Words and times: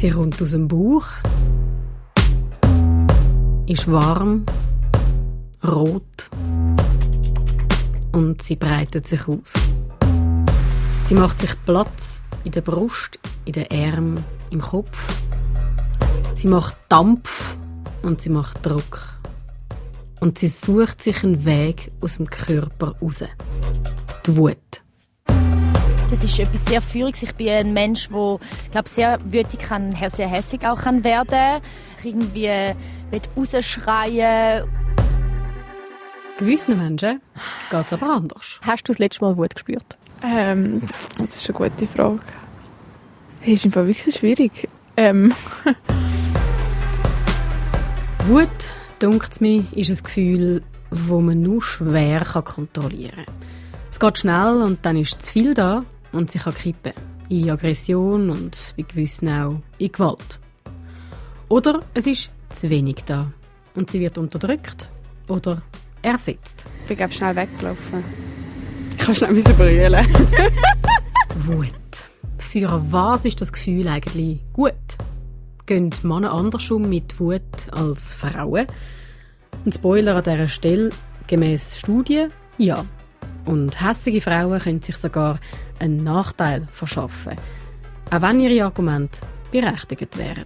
Sie 0.00 0.10
kommt 0.10 0.40
aus 0.40 0.52
dem 0.52 0.68
Bauch, 0.68 1.06
ist 3.66 3.90
warm, 3.90 4.46
rot 5.66 6.30
und 8.12 8.40
sie 8.40 8.54
breitet 8.54 9.08
sich 9.08 9.26
aus. 9.26 9.54
Sie 11.04 11.14
macht 11.16 11.40
sich 11.40 11.60
Platz 11.62 12.22
in 12.44 12.52
der 12.52 12.60
Brust, 12.60 13.18
in 13.44 13.54
den 13.54 13.66
Armen, 13.72 14.24
im 14.50 14.60
Kopf. 14.60 14.96
Sie 16.36 16.46
macht 16.46 16.76
Dampf 16.88 17.56
und 18.02 18.20
sie 18.20 18.30
macht 18.30 18.64
Druck. 18.64 19.18
Und 20.20 20.38
sie 20.38 20.46
sucht 20.46 21.02
sich 21.02 21.24
einen 21.24 21.44
Weg 21.44 21.90
aus 22.00 22.18
dem 22.18 22.30
Körper 22.30 22.94
raus. 23.02 23.24
Die 24.24 24.36
Wut. 24.36 24.84
Das 26.10 26.24
ist 26.24 26.38
etwas 26.38 26.64
sehr 26.64 26.80
Führiges. 26.80 27.22
Ich 27.22 27.34
bin 27.34 27.48
ein 27.48 27.72
Mensch, 27.74 28.08
der 28.08 28.38
glaube 28.70 28.88
sehr 28.88 29.18
wütig 29.24 29.60
kann, 29.60 29.94
sehr 30.08 30.26
hässig 30.28 30.66
auch 30.66 30.80
kann 30.80 31.04
werden. 31.04 31.62
Ich 31.98 32.06
irgendwie 32.06 32.74
will 33.10 33.20
rausschreien. 33.36 34.64
Gewissen 36.38 36.78
Menschen 36.78 37.20
geht 37.70 37.86
es 37.86 37.92
aber 37.92 38.10
anders. 38.10 38.58
Hast 38.62 38.88
du 38.88 38.92
das 38.92 38.98
letzte 38.98 39.22
Mal 39.22 39.36
Wut 39.36 39.54
gespürt? 39.54 39.98
Ähm, 40.22 40.80
das 41.18 41.36
ist 41.36 41.50
eine 41.50 41.58
gute 41.58 41.86
Frage. 41.86 42.20
Das 43.40 43.48
ist 43.50 43.66
einfach 43.66 43.86
wirklich 43.86 44.14
schwierig. 44.14 44.68
Ähm. 44.96 45.34
Wut, 48.26 48.48
dunkt 48.98 49.40
mir, 49.42 49.64
ist 49.72 49.90
ein 49.90 50.02
Gefühl, 50.02 50.62
das 50.90 51.00
man 51.08 51.42
nur 51.42 51.60
schwer 51.60 52.24
kontrollieren 52.24 53.26
kann. 53.26 53.34
Es 53.90 54.00
geht 54.00 54.18
schnell 54.18 54.62
und 54.62 54.78
dann 54.86 54.96
ist 54.96 55.20
zu 55.22 55.32
viel 55.32 55.54
da 55.54 55.84
und 56.18 56.30
sie 56.30 56.38
kann 56.38 56.54
kippen. 56.54 56.92
In 57.28 57.50
Aggression 57.50 58.30
und 58.30 58.74
bei 58.76 58.82
gewissen 58.82 59.28
auch 59.28 59.60
in 59.78 59.92
Gewalt. 59.92 60.40
Oder 61.48 61.80
es 61.94 62.06
ist 62.06 62.30
zu 62.50 62.68
wenig 62.68 62.96
da 63.06 63.30
und 63.74 63.90
sie 63.90 64.00
wird 64.00 64.18
unterdrückt 64.18 64.90
oder 65.28 65.62
ersetzt. 66.02 66.64
Ich 66.82 66.88
bin 66.88 66.96
glaube 66.96 67.12
schnell 67.12 67.36
weggelaufen. 67.36 68.02
Ich 68.90 68.98
kann 68.98 69.14
schnell 69.14 69.34
brüllen. 69.54 70.06
Wut. 71.36 71.74
Für 72.38 72.82
was 72.90 73.24
ist 73.24 73.40
das 73.40 73.52
Gefühl 73.52 73.86
eigentlich 73.88 74.40
gut? 74.52 74.72
Gehen 75.66 75.90
Männer 76.02 76.32
anders 76.32 76.70
um 76.70 76.88
mit 76.88 77.20
Wut 77.20 77.42
als 77.70 78.14
Frauen? 78.14 78.66
Ein 79.64 79.72
Spoiler 79.72 80.16
an 80.16 80.24
dieser 80.24 80.48
Stelle, 80.48 80.90
gemäß 81.26 81.78
Studien, 81.78 82.32
ja. 82.56 82.84
Und 83.48 83.80
hässige 83.80 84.20
Frauen 84.20 84.60
können 84.60 84.82
sich 84.82 84.98
sogar 84.98 85.40
einen 85.78 86.04
Nachteil 86.04 86.68
verschaffen, 86.70 87.34
auch 88.10 88.20
wenn 88.20 88.40
ihre 88.42 88.66
Argumente 88.66 89.20
berechtigt 89.50 90.18
wären. 90.18 90.44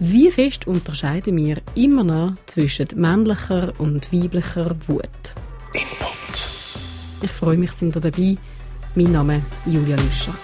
Wie 0.00 0.30
fest 0.30 0.66
unterscheiden 0.66 1.36
wir 1.36 1.58
immer 1.74 2.02
noch 2.02 2.36
zwischen 2.46 2.88
männlicher 2.94 3.74
und 3.76 4.10
weiblicher 4.10 4.74
Wut? 4.86 5.34
Input. 5.74 6.48
Ich 7.20 7.30
freue 7.30 7.58
mich, 7.58 7.72
sind 7.72 7.94
ihr 7.94 8.00
dabei. 8.00 8.38
Mein 8.94 9.12
Name 9.12 9.42
ist 9.66 9.74
Julia 9.74 9.96
Lüscher. 9.96 10.34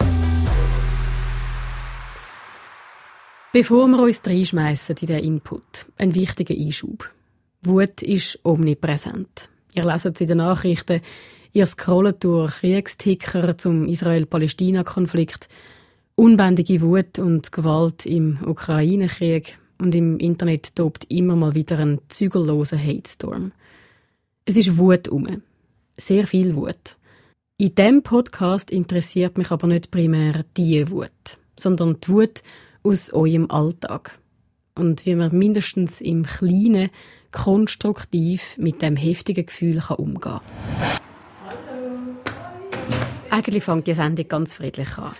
Bevor 3.55 3.89
wir 3.89 4.03
uns 4.03 4.21
reinschmeissen 4.27 4.97
in 5.01 5.07
den 5.07 5.25
Input, 5.25 5.87
ein 5.97 6.15
wichtiger 6.15 6.55
Einschub. 6.55 7.09
Wut 7.63 8.03
ist 8.03 8.39
omnipräsent. 8.43 9.49
Ihr 9.75 9.85
leset 9.87 10.21
in 10.21 10.27
den 10.27 10.39
Nachrichten, 10.39 11.01
Ihr 11.53 11.67
scrollt 11.67 12.23
durch 12.23 12.61
Kriegsticker 12.61 13.59
zum 13.59 13.89
Israel-Palästina-Konflikt, 13.89 15.49
unbändige 16.15 16.81
Wut 16.81 17.19
und 17.19 17.51
Gewalt 17.51 18.07
im 18.07 18.39
Ukraine-Krieg 18.47 19.59
und 19.79 19.97
im 19.97 20.21
Internet 20.21 20.77
tobt 20.77 21.07
immer 21.11 21.35
mal 21.35 21.57
wieder 21.57 21.81
ein 21.81 21.99
zügelloser 22.09 22.79
Hate-Storm. 22.79 23.51
Es 24.45 24.57
ist 24.57 24.79
Wut 24.79 25.09
um. 25.09 25.43
Sehr 25.97 26.29
viel 26.29 26.55
Wut. 26.55 26.97
In 27.57 27.75
diesem 27.75 28.03
Podcast 28.05 28.71
interessiert 28.71 29.37
mich 29.37 29.51
aber 29.51 29.67
nicht 29.67 29.91
primär 29.91 30.45
die 30.57 30.89
Wut, 30.89 31.11
sondern 31.59 31.99
die 32.01 32.09
Wut 32.11 32.43
aus 32.85 33.13
eurem 33.13 33.51
Alltag. 33.51 34.17
Und 34.77 35.05
wie 35.05 35.17
man 35.17 35.37
mindestens 35.37 36.01
im 36.01 36.23
Kleinen 36.23 36.91
konstruktiv 37.33 38.57
mit 38.57 38.83
dem 38.83 38.95
heftigen 38.95 39.47
Gefühl 39.47 39.83
umgehen 39.99 40.21
kann. 40.21 40.41
Eigentlich 43.31 43.65
fängt 43.65 43.87
die 43.87 43.95
Sendung 43.95 44.27
ganz 44.29 44.55
friedlich 44.55 44.99
an. 44.99 45.13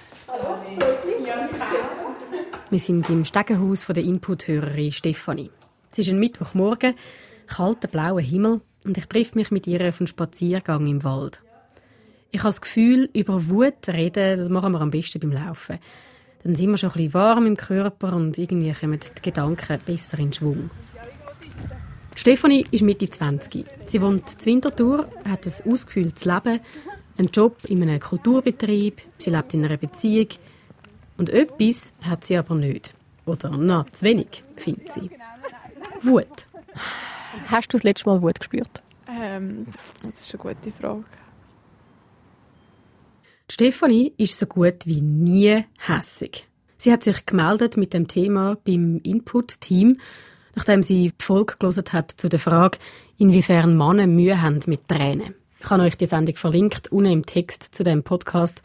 Wir 2.71 2.79
sind 2.79 3.09
im 3.09 3.25
Stegenhaus 3.25 3.87
der 3.87 4.03
Input-Hörerin 4.03 4.93
Stefanie. 4.93 5.51
Es 5.93 5.99
ist 5.99 6.11
ein 6.11 6.19
Mittwochmorgen, 6.19 6.95
kalter 7.47 7.89
blauer 7.89 8.21
Himmel 8.21 8.61
und 8.85 8.99
ich 8.99 9.07
treffe 9.07 9.39
mich 9.39 9.51
mit 9.51 9.67
ihr 9.67 9.89
auf 9.89 10.01
einen 10.01 10.07
Spaziergang 10.07 10.87
im 10.87 11.05
Wald. 11.05 11.41
Ich 12.33 12.41
habe 12.41 12.49
das 12.49 12.61
Gefühl, 12.61 13.11
über 13.13 13.49
Wut 13.49 13.89
reden, 13.89 14.39
das 14.39 14.49
machen 14.49 14.73
wir 14.73 14.81
am 14.81 14.91
besten 14.91 15.21
beim 15.21 15.33
Laufen. 15.33 15.79
Dann 16.43 16.55
sind 16.55 16.71
wir 16.71 16.79
schon 16.79 16.91
ein 16.91 16.95
bisschen 16.95 17.15
warm 17.15 17.47
im 17.47 17.57
Körper 17.57 18.15
und 18.15 18.39
irgendwie 18.39 18.73
kommen 18.73 18.99
die 18.99 19.23
Gedanken 19.23 19.79
besser 19.85 20.19
in 20.19 20.33
Schwung. 20.33 20.71
Stefanie 22.15 22.67
ist 22.71 22.83
Mitte 22.83 23.09
20. 23.09 23.65
Sie 23.85 24.03
wohnt 24.03 24.35
in 24.41 24.47
Winterthur, 24.47 25.09
hat 25.29 25.47
ein 25.47 25.73
ausgefülltes 25.73 26.25
Leben 26.25 26.61
einen 27.21 27.29
Job 27.29 27.57
in 27.69 27.83
einem 27.83 28.01
Kulturbetrieb, 28.01 29.03
sie 29.19 29.31
lebt 29.31 29.55
in 29.55 29.65
einer 29.65 29.77
Beziehung. 29.77 30.29
Und 31.17 31.31
etwas 31.31 31.93
hat 32.01 32.25
sie 32.25 32.37
aber 32.37 32.55
nicht. 32.55 32.95
Oder 33.27 33.51
na, 33.51 33.87
zu 33.93 34.05
wenig, 34.07 34.43
findet 34.57 34.93
sie. 34.93 35.11
Wut. 36.03 36.47
Hast 37.47 37.73
du 37.73 37.77
das 37.77 37.85
letzte 37.85 38.09
Mal 38.09 38.23
Wut 38.23 38.41
gespürt? 38.41 38.83
Ähm, 39.09 39.67
das 40.03 40.21
ist 40.21 40.35
eine 40.35 40.55
gute 40.55 40.73
Frage. 40.73 41.05
Stefanie 43.51 44.13
ist 44.17 44.39
so 44.39 44.47
gut 44.47 44.87
wie 44.87 45.01
nie 45.01 45.65
hässig. 45.79 46.47
Sie 46.79 46.93
hat 46.93 47.03
sich 47.03 47.27
gemeldet 47.27 47.77
mit 47.77 47.93
dem 47.93 48.09
Thema 48.09 48.57
beim 48.65 49.01
Input-Team, 49.03 49.99
nachdem 50.55 50.83
sie 50.83 51.13
die 51.19 51.25
Folge 51.25 51.57
gelesen 51.59 51.85
hat 51.93 52.13
zu 52.13 52.29
der 52.29 52.39
Frage, 52.39 52.79
inwiefern 53.19 53.77
Männer 53.77 54.07
Mühe 54.07 54.41
haben 54.41 54.61
mit 54.67 54.89
Tränen. 54.89 55.35
Ich 55.63 55.69
habe 55.69 55.83
euch 55.83 55.97
die 55.97 56.07
Sendung 56.07 56.37
verlinkt, 56.37 56.91
unten 56.91 57.13
im 57.13 57.27
Text 57.27 57.75
zu 57.75 57.85
dem 57.85 58.03
Podcast. 58.03 58.63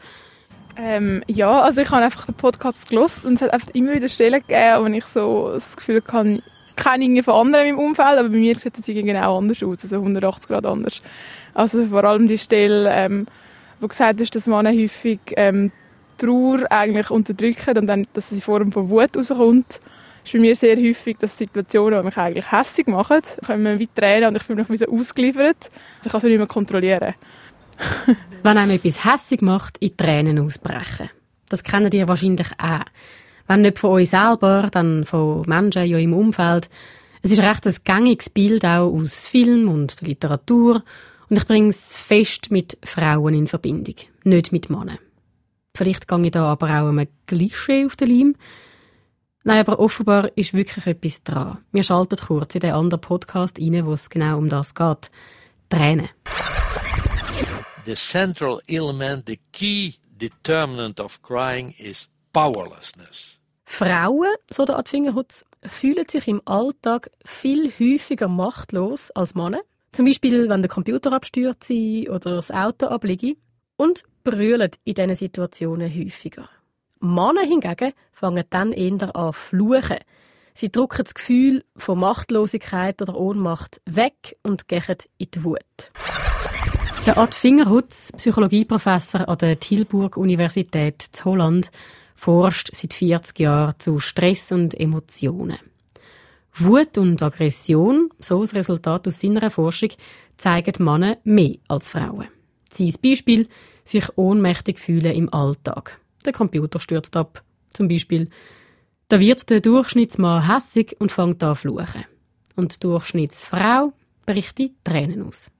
Ähm, 0.78 1.22
ja, 1.26 1.60
also 1.60 1.82
ich 1.82 1.90
habe 1.90 2.02
einfach 2.02 2.24
den 2.24 2.34
Podcast 2.34 2.88
gelost 2.88 3.24
und 3.24 3.34
es 3.34 3.42
hat 3.42 3.52
einfach 3.52 3.68
immer 3.74 3.94
wieder 3.94 4.08
Stellen 4.08 4.40
gegeben, 4.40 4.82
wo 4.82 4.86
ich 4.96 5.04
so 5.04 5.50
das 5.52 5.76
Gefühl 5.76 6.02
habe, 6.08 6.30
ich 6.30 6.76
kenne 6.76 7.04
irgendwie 7.04 7.22
von 7.22 7.34
anderen 7.34 7.66
im 7.68 7.78
Umfeld, 7.78 8.18
aber 8.18 8.30
bei 8.30 8.36
mir 8.36 8.58
sieht 8.58 8.78
es 8.78 8.86
genau 8.86 9.38
anders 9.38 9.62
aus, 9.62 9.84
also 9.84 9.96
180 9.96 10.48
Grad 10.48 10.66
anders. 10.66 11.02
Also 11.54 11.84
vor 11.86 12.04
allem 12.04 12.28
die 12.28 12.38
Stelle, 12.38 12.90
ähm, 12.90 13.26
wo 13.80 13.88
gesagt 13.88 14.20
ist, 14.20 14.34
dass 14.34 14.46
Männer 14.46 14.72
häufig 14.72 15.20
ähm, 15.36 15.72
Trauer 16.18 16.60
eigentlich 16.70 17.10
unterdrücken 17.10 17.78
und 17.78 17.86
dann, 17.86 18.06
dass 18.14 18.30
sie 18.30 18.36
in 18.36 18.40
Form 18.40 18.72
von 18.72 18.88
Wut 18.88 19.16
rauskommt 19.16 19.80
ist 20.26 20.32
bei 20.32 20.38
mir 20.38 20.56
sehr 20.56 20.76
häufig, 20.76 21.16
dass 21.18 21.38
Situationen, 21.38 22.00
die 22.00 22.04
mich 22.06 22.16
eigentlich 22.16 22.50
hässlich 22.50 22.86
machen, 22.86 23.20
kommen 23.44 23.78
wie 23.78 23.88
Tränen 23.88 24.30
und 24.30 24.36
ich 24.36 24.42
fühle 24.42 24.60
mich 24.60 24.70
wie 24.70 24.76
so 24.76 24.86
ausgeliefert. 24.86 25.70
Also 25.98 26.06
ich 26.06 26.12
kann 26.12 26.18
es 26.18 26.24
nicht 26.24 26.38
mehr 26.38 26.46
kontrollieren. 26.46 27.14
Wenn 28.42 28.58
einem 28.58 28.72
etwas 28.72 29.04
hässlich 29.04 29.40
macht, 29.40 29.78
in 29.78 29.96
Tränen 29.96 30.38
ausbrechen. 30.38 31.10
Das 31.48 31.62
kennen 31.62 31.92
ihr 31.92 32.08
wahrscheinlich 32.08 32.48
auch. 32.58 32.84
Wenn 33.46 33.62
nicht 33.62 33.78
von 33.78 33.90
euch 33.90 34.10
selber, 34.10 34.68
dann 34.72 35.04
von 35.04 35.42
Menschen 35.46 35.84
in 35.84 35.94
eurem 35.94 36.12
Umfeld. 36.12 36.68
Es 37.22 37.32
ist 37.32 37.42
recht 37.42 37.66
ein 37.66 37.76
gängiges 37.84 38.30
Bild 38.30 38.64
auch 38.64 38.92
aus 38.92 39.26
Film 39.26 39.68
und 39.68 40.00
Literatur. 40.00 40.82
Und 41.28 41.36
ich 41.36 41.46
bringe 41.46 41.70
es 41.70 41.96
fest 41.96 42.50
mit 42.50 42.78
Frauen 42.84 43.34
in 43.34 43.46
Verbindung, 43.46 43.94
nicht 44.24 44.52
mit 44.52 44.70
Männern. 44.70 44.98
Vielleicht 45.76 46.08
gehe 46.08 46.24
ich 46.24 46.30
da 46.30 46.44
aber 46.44 46.66
auch 46.66 46.88
einem 46.88 47.06
Klischee 47.26 47.84
auf 47.84 47.96
den 47.96 48.10
Leim. 48.10 48.36
Nein, 49.46 49.60
aber 49.60 49.78
offenbar 49.78 50.36
ist 50.36 50.54
wirklich 50.54 50.88
etwas 50.88 51.22
dran. 51.22 51.58
Wir 51.70 51.84
schalten 51.84 52.18
kurz 52.18 52.56
in 52.56 52.62
den 52.62 52.72
anderen 52.72 53.00
Podcast 53.00 53.60
rein, 53.60 53.86
wo 53.86 53.92
es 53.92 54.10
genau 54.10 54.38
um 54.38 54.48
das 54.48 54.74
geht. 54.74 55.08
Tränen. 55.68 56.08
The 57.84 57.94
central 57.94 58.60
element, 58.66 59.28
the 59.28 59.38
key 59.52 59.92
determinant 60.08 60.98
of 60.98 61.22
crying 61.22 61.72
is 61.78 62.08
powerlessness. 62.32 63.38
Frauen, 63.66 64.34
so 64.50 64.64
der 64.64 64.78
Art 64.78 64.88
Fingerhutz, 64.88 65.44
fühlen 65.62 66.08
sich 66.08 66.26
im 66.26 66.42
Alltag 66.44 67.12
viel 67.24 67.70
häufiger 67.78 68.26
machtlos 68.26 69.12
als 69.12 69.36
Männer. 69.36 69.60
Zum 69.92 70.06
Beispiel, 70.06 70.48
wenn 70.48 70.62
der 70.62 70.68
Computer 70.68 71.12
abstürzt 71.12 71.70
oder 71.70 72.34
das 72.34 72.50
Auto 72.50 72.86
abliegt. 72.86 73.38
Und 73.76 74.02
brüllen 74.24 74.72
in 74.82 74.94
diesen 74.94 75.14
Situationen 75.14 75.88
häufiger. 75.88 76.48
Männer 77.14 77.42
hingegen 77.42 77.92
fangen 78.12 78.44
dann 78.50 78.72
eher 78.72 79.14
an 79.14 79.32
fluchen. 79.32 79.98
Sie 80.54 80.72
drücken 80.72 81.04
das 81.04 81.14
Gefühl 81.14 81.64
von 81.76 81.98
Machtlosigkeit 81.98 83.02
oder 83.02 83.14
Ohnmacht 83.14 83.80
weg 83.84 84.36
und 84.42 84.68
gehen 84.68 84.96
in 85.18 85.28
die 85.34 85.44
Wut. 85.44 85.90
Der 87.06 87.18
Ad 87.18 87.36
Fingerhutz, 87.36 88.12
Psychologieprofessor 88.16 89.28
an 89.28 89.38
der 89.38 89.60
Tilburg 89.60 90.16
Universität 90.16 91.00
zu 91.00 91.26
Holland, 91.26 91.70
forscht 92.16 92.74
seit 92.74 92.94
40 92.94 93.38
Jahren 93.38 93.74
zu 93.78 94.00
Stress 94.00 94.50
und 94.50 94.74
Emotionen. 94.74 95.58
Wut 96.58 96.96
und 96.96 97.22
Aggression, 97.22 98.10
so 98.18 98.40
das 98.40 98.54
Resultat 98.54 99.06
aus 99.06 99.20
seiner 99.20 99.50
Forschung, 99.50 99.90
zeigen 100.38 100.82
Männer 100.82 101.18
mehr 101.22 101.56
als 101.68 101.90
Frauen. 101.90 102.28
Sein 102.72 102.94
Beispiel, 103.02 103.48
sich 103.84 104.08
ohnmächtig 104.16 104.78
fühlen 104.78 105.14
im 105.14 105.32
Alltag. 105.32 106.00
Der 106.26 106.32
Computer 106.32 106.80
stürzt 106.80 107.16
ab. 107.16 107.42
Zum 107.70 107.88
Beispiel, 107.88 108.28
da 109.08 109.20
wird 109.20 109.48
der 109.48 109.60
Durchschnittsmann 109.60 110.52
hässig 110.52 110.96
und 110.98 111.12
fängt 111.12 111.42
an 111.42 111.54
fluchen. 111.54 112.04
Und 112.56 112.74
die 112.74 112.80
Durchschnittsfrau 112.80 113.92
bricht 114.26 114.58
die 114.58 114.74
Tränen 114.82 115.22
aus. 115.22 115.50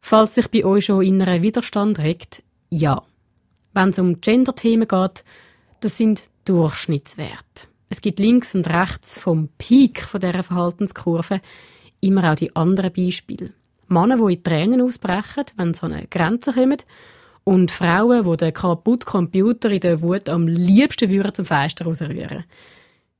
Falls 0.00 0.34
sich 0.34 0.48
bei 0.48 0.64
euch 0.64 0.86
schon 0.86 1.02
innerer 1.02 1.42
Widerstand 1.42 1.98
regt, 1.98 2.42
ja. 2.70 3.02
Wenn 3.72 3.90
es 3.90 3.98
um 3.98 4.20
Gender-Themen 4.20 4.88
geht, 4.88 5.24
das 5.80 5.96
sind 5.96 6.22
Durchschnittswerte. 6.44 7.68
Es 7.88 8.00
gibt 8.00 8.20
links 8.20 8.54
und 8.54 8.68
rechts 8.68 9.18
vom 9.18 9.48
Peak 9.58 10.02
von 10.02 10.20
dieser 10.20 10.44
Verhaltenskurve 10.44 11.40
immer 12.00 12.30
auch 12.30 12.36
die 12.36 12.54
anderen 12.54 12.92
Beispiele. 12.92 13.52
Männer, 13.88 14.16
die 14.16 14.34
in 14.34 14.42
Tränen 14.42 14.80
ausbrechen, 14.80 15.44
wenn 15.56 15.74
sie 15.74 15.82
an 15.82 15.92
eine 15.92 16.06
Grenze 16.06 16.52
kommen, 16.52 16.78
und 17.44 17.70
Frauen, 17.70 18.24
die 18.24 18.36
den 18.36 18.52
kaputten 18.54 19.06
Computer 19.06 19.70
in 19.70 19.80
der 19.80 20.02
Wut 20.02 20.28
am 20.28 20.46
liebsten 20.46 21.10
würden 21.10 21.34
zum 21.34 21.46
Fenster 21.46 21.84
rausrühren. 21.84 22.44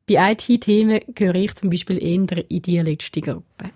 Bei 0.09 0.33
IT-Themen 0.33 1.01
gehöre 1.15 1.37
ich 1.37 1.55
zum 1.55 1.71
Beispiel 1.71 2.03
eher 2.03 2.51
in 2.51 2.63
die 2.63 2.79
letzte 2.81 3.21
Gruppe. 3.21 3.71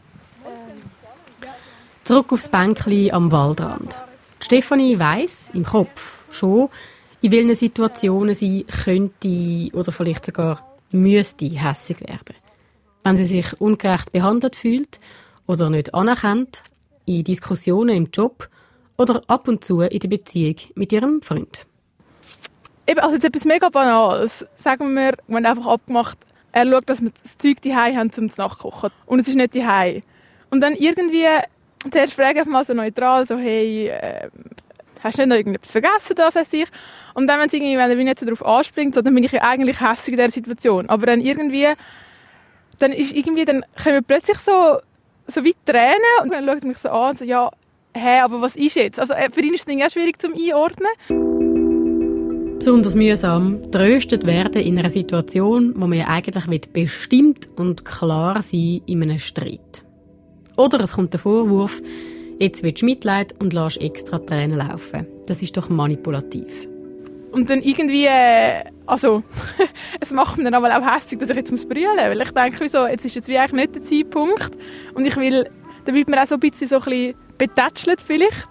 Zurück 2.05 2.33
aufs 2.33 2.49
Bänkli 2.49 3.11
am 3.11 3.33
Waldrand. 3.33 4.01
Stefanie 4.41 4.99
weiss 4.99 5.51
im 5.55 5.65
Kopf 5.65 6.25
schon, 6.31 6.69
in 7.23 7.33
welchen 7.33 7.55
Situationen 7.55 8.35
sie 8.35 8.65
könnte 8.65 9.71
oder 9.73 9.91
vielleicht 9.91 10.27
sogar 10.27 10.77
müsste 10.91 11.47
hässig 11.47 12.01
werden. 12.01 12.37
Wenn 13.05 13.17
sie 13.17 13.25
sich 13.25 13.61
ungerecht 13.61 14.13
behandelt 14.13 14.57
fühlt 14.57 15.01
oder 15.47 15.71
nicht 15.71 15.95
anerkennt, 15.95 16.63
in 17.07 17.25
Diskussionen 17.25 17.97
im 17.97 18.09
Job 18.13 18.49
oder 18.97 19.23
ab 19.27 19.49
und 19.49 19.65
zu 19.65 19.81
in 19.81 19.99
der 19.99 20.09
Beziehung 20.09 20.57
mit 20.75 20.93
ihrem 20.93 21.23
Freund. 21.23 21.67
Eben, 22.87 23.01
also 23.01 23.15
jetzt 23.15 23.25
etwas 23.25 23.45
mega 23.45 23.69
Banales. 23.69 24.47
Sagen 24.57 24.95
wir, 24.95 25.15
man 25.27 25.47
einfach 25.47 25.67
abgemacht, 25.67 26.19
er 26.53 26.67
schaut, 26.67 26.89
dass 26.89 27.03
wir 27.03 27.11
das 27.23 27.37
Zeug 27.39 27.61
die 27.63 27.75
haben 27.75 28.13
zum 28.13 28.31
Nachkochen. 28.37 28.91
Und 29.07 29.19
es 29.19 29.29
ist 29.29 29.35
nicht 29.35 29.55
die 29.55 30.03
Und 30.51 30.61
dann 30.61 30.75
irgendwie, 30.75 31.27
zuerst 31.91 32.15
frage 32.15 32.41
ich 32.41 32.47
mal 32.47 32.65
so 32.65 32.75
neutral, 32.75 33.27
so, 33.27 33.37
hey, 33.37 33.89
äh, 33.89 34.29
hast 35.03 35.19
du 35.19 35.23
nicht 35.23 35.29
noch 35.29 35.37
irgendetwas 35.37 35.73
vergessen, 35.73 36.15
das 36.17 36.35
weiß 36.35 36.53
ich. 36.53 36.69
Und 37.15 37.27
dann, 37.27 37.41
wenn 37.41 37.49
irgendwie, 37.49 37.77
wenn 37.77 37.91
er 37.91 37.97
nicht 37.97 38.19
so 38.19 38.27
darauf 38.27 38.45
anspringt, 38.45 38.95
so, 38.95 39.03
dann 39.03 39.15
bin 39.15 39.25
ich 39.25 39.33
ja 39.33 39.43
eigentlich 39.43 39.81
hässlich 39.81 40.15
in 40.15 40.17
dieser 40.17 40.31
Situation. 40.31 40.89
Aber 40.89 41.07
dann 41.07 41.21
irgendwie, 41.21 41.69
dann 42.79 42.93
ist 42.93 43.13
irgendwie, 43.13 43.45
dann 43.45 43.65
kommen 43.83 44.05
plötzlich 44.05 44.39
so, 44.39 44.79
so 45.27 45.43
wie 45.43 45.55
Tränen 45.67 45.99
und 46.23 46.33
dann 46.33 46.47
schaut 46.47 46.63
er 46.63 46.69
mich 46.69 46.79
so 46.79 46.89
an 46.91 47.17
so, 47.17 47.25
ja, 47.25 47.51
hä, 47.95 48.21
aber 48.21 48.41
was 48.41 48.57
ist 48.57 48.77
jetzt? 48.77 48.99
Also 49.01 49.15
äh, 49.15 49.31
für 49.33 49.41
ihn 49.41 49.55
ist 49.55 49.69
es 49.69 49.83
auch 49.83 49.91
schwierig 49.91 50.21
zum 50.21 50.35
Einordnen. 50.35 50.89
Besonders 52.59 52.95
mühsam 52.95 53.61
tröstet 53.71 54.27
werden 54.27 54.63
in 54.63 54.79
einer 54.79 54.91
Situation, 54.91 55.75
wo 55.77 55.87
man 55.87 55.99
ja 55.99 56.09
eigentlich 56.09 56.73
bestimmt 56.73 57.49
und 57.57 57.85
klar 57.85 58.43
sein 58.43 58.81
in 58.87 59.03
einem 59.03 59.19
Streit. 59.19 59.85
Oder 60.57 60.81
es 60.81 60.93
kommt 60.93 61.13
der 61.13 61.21
Vorwurf, 61.21 61.81
jetzt 62.39 62.63
willst 62.63 62.83
du 62.83 62.87
Mitleid 62.87 63.35
und 63.41 63.53
lässt 63.53 63.81
extra 63.81 64.19
Tränen 64.19 64.59
laufen. 64.59 65.07
Das 65.27 65.43
ist 65.43 65.57
doch 65.57 65.69
manipulativ. 65.69 66.69
Und 67.33 67.51
dann 67.51 67.63
irgendwie, 67.63 68.07
äh, 68.07 68.63
also, 68.87 69.25
es 70.01 70.13
macht 70.13 70.39
mir 70.39 70.45
dann 70.45 70.55
aber 70.55 70.69
auch 70.79 70.95
hässlich, 70.95 71.19
dass 71.19 71.31
ich 71.31 71.37
jetzt 71.37 71.51
muss 71.51 71.67
brüllen. 71.67 71.97
Weil 71.97 72.21
ich 72.21 72.31
denke, 72.31 72.69
so, 72.69 72.87
jetzt 72.87 73.05
ist 73.05 73.17
jetzt 73.17 73.29
wie 73.29 73.37
eigentlich 73.37 73.69
nicht 73.69 73.75
der 73.75 73.83
Zeitpunkt. 73.83 74.53
Und 74.95 75.05
ich 75.05 75.17
will, 75.17 75.51
da 75.85 75.93
wird 75.93 76.09
mir 76.09 76.23
auch 76.23 76.27
so 76.29 76.35
ein 76.35 76.41
bisschen 76.41 76.69
so 76.69 76.77
ein 76.77 76.85
bisschen 76.85 77.15
betätschelt 77.39 78.01
vielleicht. 78.01 78.49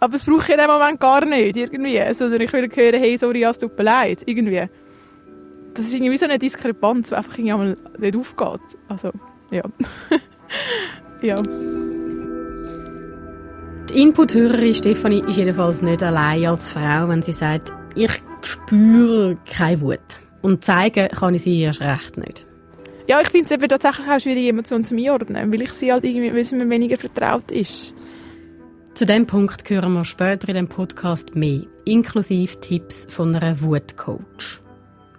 Aber 0.00 0.14
es 0.14 0.24
brauche 0.24 0.42
ich 0.42 0.48
in 0.50 0.58
dem 0.58 0.66
Moment 0.66 1.00
gar 1.00 1.24
nicht, 1.24 1.56
irgendwie. 1.56 2.00
Sondern 2.12 2.40
ich 2.40 2.52
will 2.52 2.68
hören, 2.74 3.00
hey, 3.00 3.16
sorry, 3.16 3.44
es 3.44 3.58
tut 3.58 3.76
mir 3.76 3.84
leid, 3.84 4.22
irgendwie. 4.26 4.68
Das 5.74 5.86
ist 5.86 5.94
irgendwie 5.94 6.16
so 6.16 6.26
eine 6.26 6.38
Diskrepanz, 6.38 7.08
die 7.08 7.14
einfach 7.14 7.38
irgendwie 7.38 7.74
nicht 7.98 8.16
aufgeht. 8.16 8.78
Also, 8.88 9.10
ja. 9.50 9.62
ja. 11.22 11.42
Die 13.90 14.02
Input-Hörerin 14.02 14.74
Stefanie 14.74 15.24
ist 15.26 15.36
jedenfalls 15.36 15.82
nicht 15.82 16.02
allein 16.02 16.46
als 16.46 16.70
Frau, 16.70 17.08
wenn 17.08 17.22
sie 17.22 17.32
sagt, 17.32 17.72
ich 17.94 18.10
spüre 18.42 19.36
keine 19.50 19.80
Wut. 19.80 20.00
Und 20.42 20.64
zeigen 20.64 21.08
kann 21.08 21.34
ich 21.34 21.42
sie 21.42 21.60
erst 21.60 21.80
recht 21.80 22.18
nicht. 22.18 22.46
Ja, 23.06 23.20
ich 23.20 23.28
finde 23.28 23.46
es 23.46 23.52
eben 23.52 23.68
tatsächlich 23.68 24.08
auch 24.08 24.18
schwierig, 24.18 24.48
Emotionen 24.48 24.84
zu 24.84 24.96
einordnen, 24.96 25.52
weil 25.52 25.60
ich 25.62 25.72
sie 25.74 25.92
halt 25.92 26.04
irgendwie, 26.04 26.32
weil 26.32 26.44
sie 26.44 26.56
mir 26.56 26.68
weniger 26.70 26.96
vertraut 26.96 27.50
ist. 27.52 27.94
Zu 28.94 29.04
dem 29.04 29.26
Punkt 29.26 29.68
hören 29.68 29.92
wir 29.92 30.04
später 30.04 30.48
in 30.48 30.54
dem 30.54 30.68
Podcast 30.68 31.34
mehr, 31.34 31.62
inklusive 31.84 32.58
Tipps 32.60 33.06
von 33.10 33.34
einer 33.34 33.60
Wutcoach. 33.60 34.62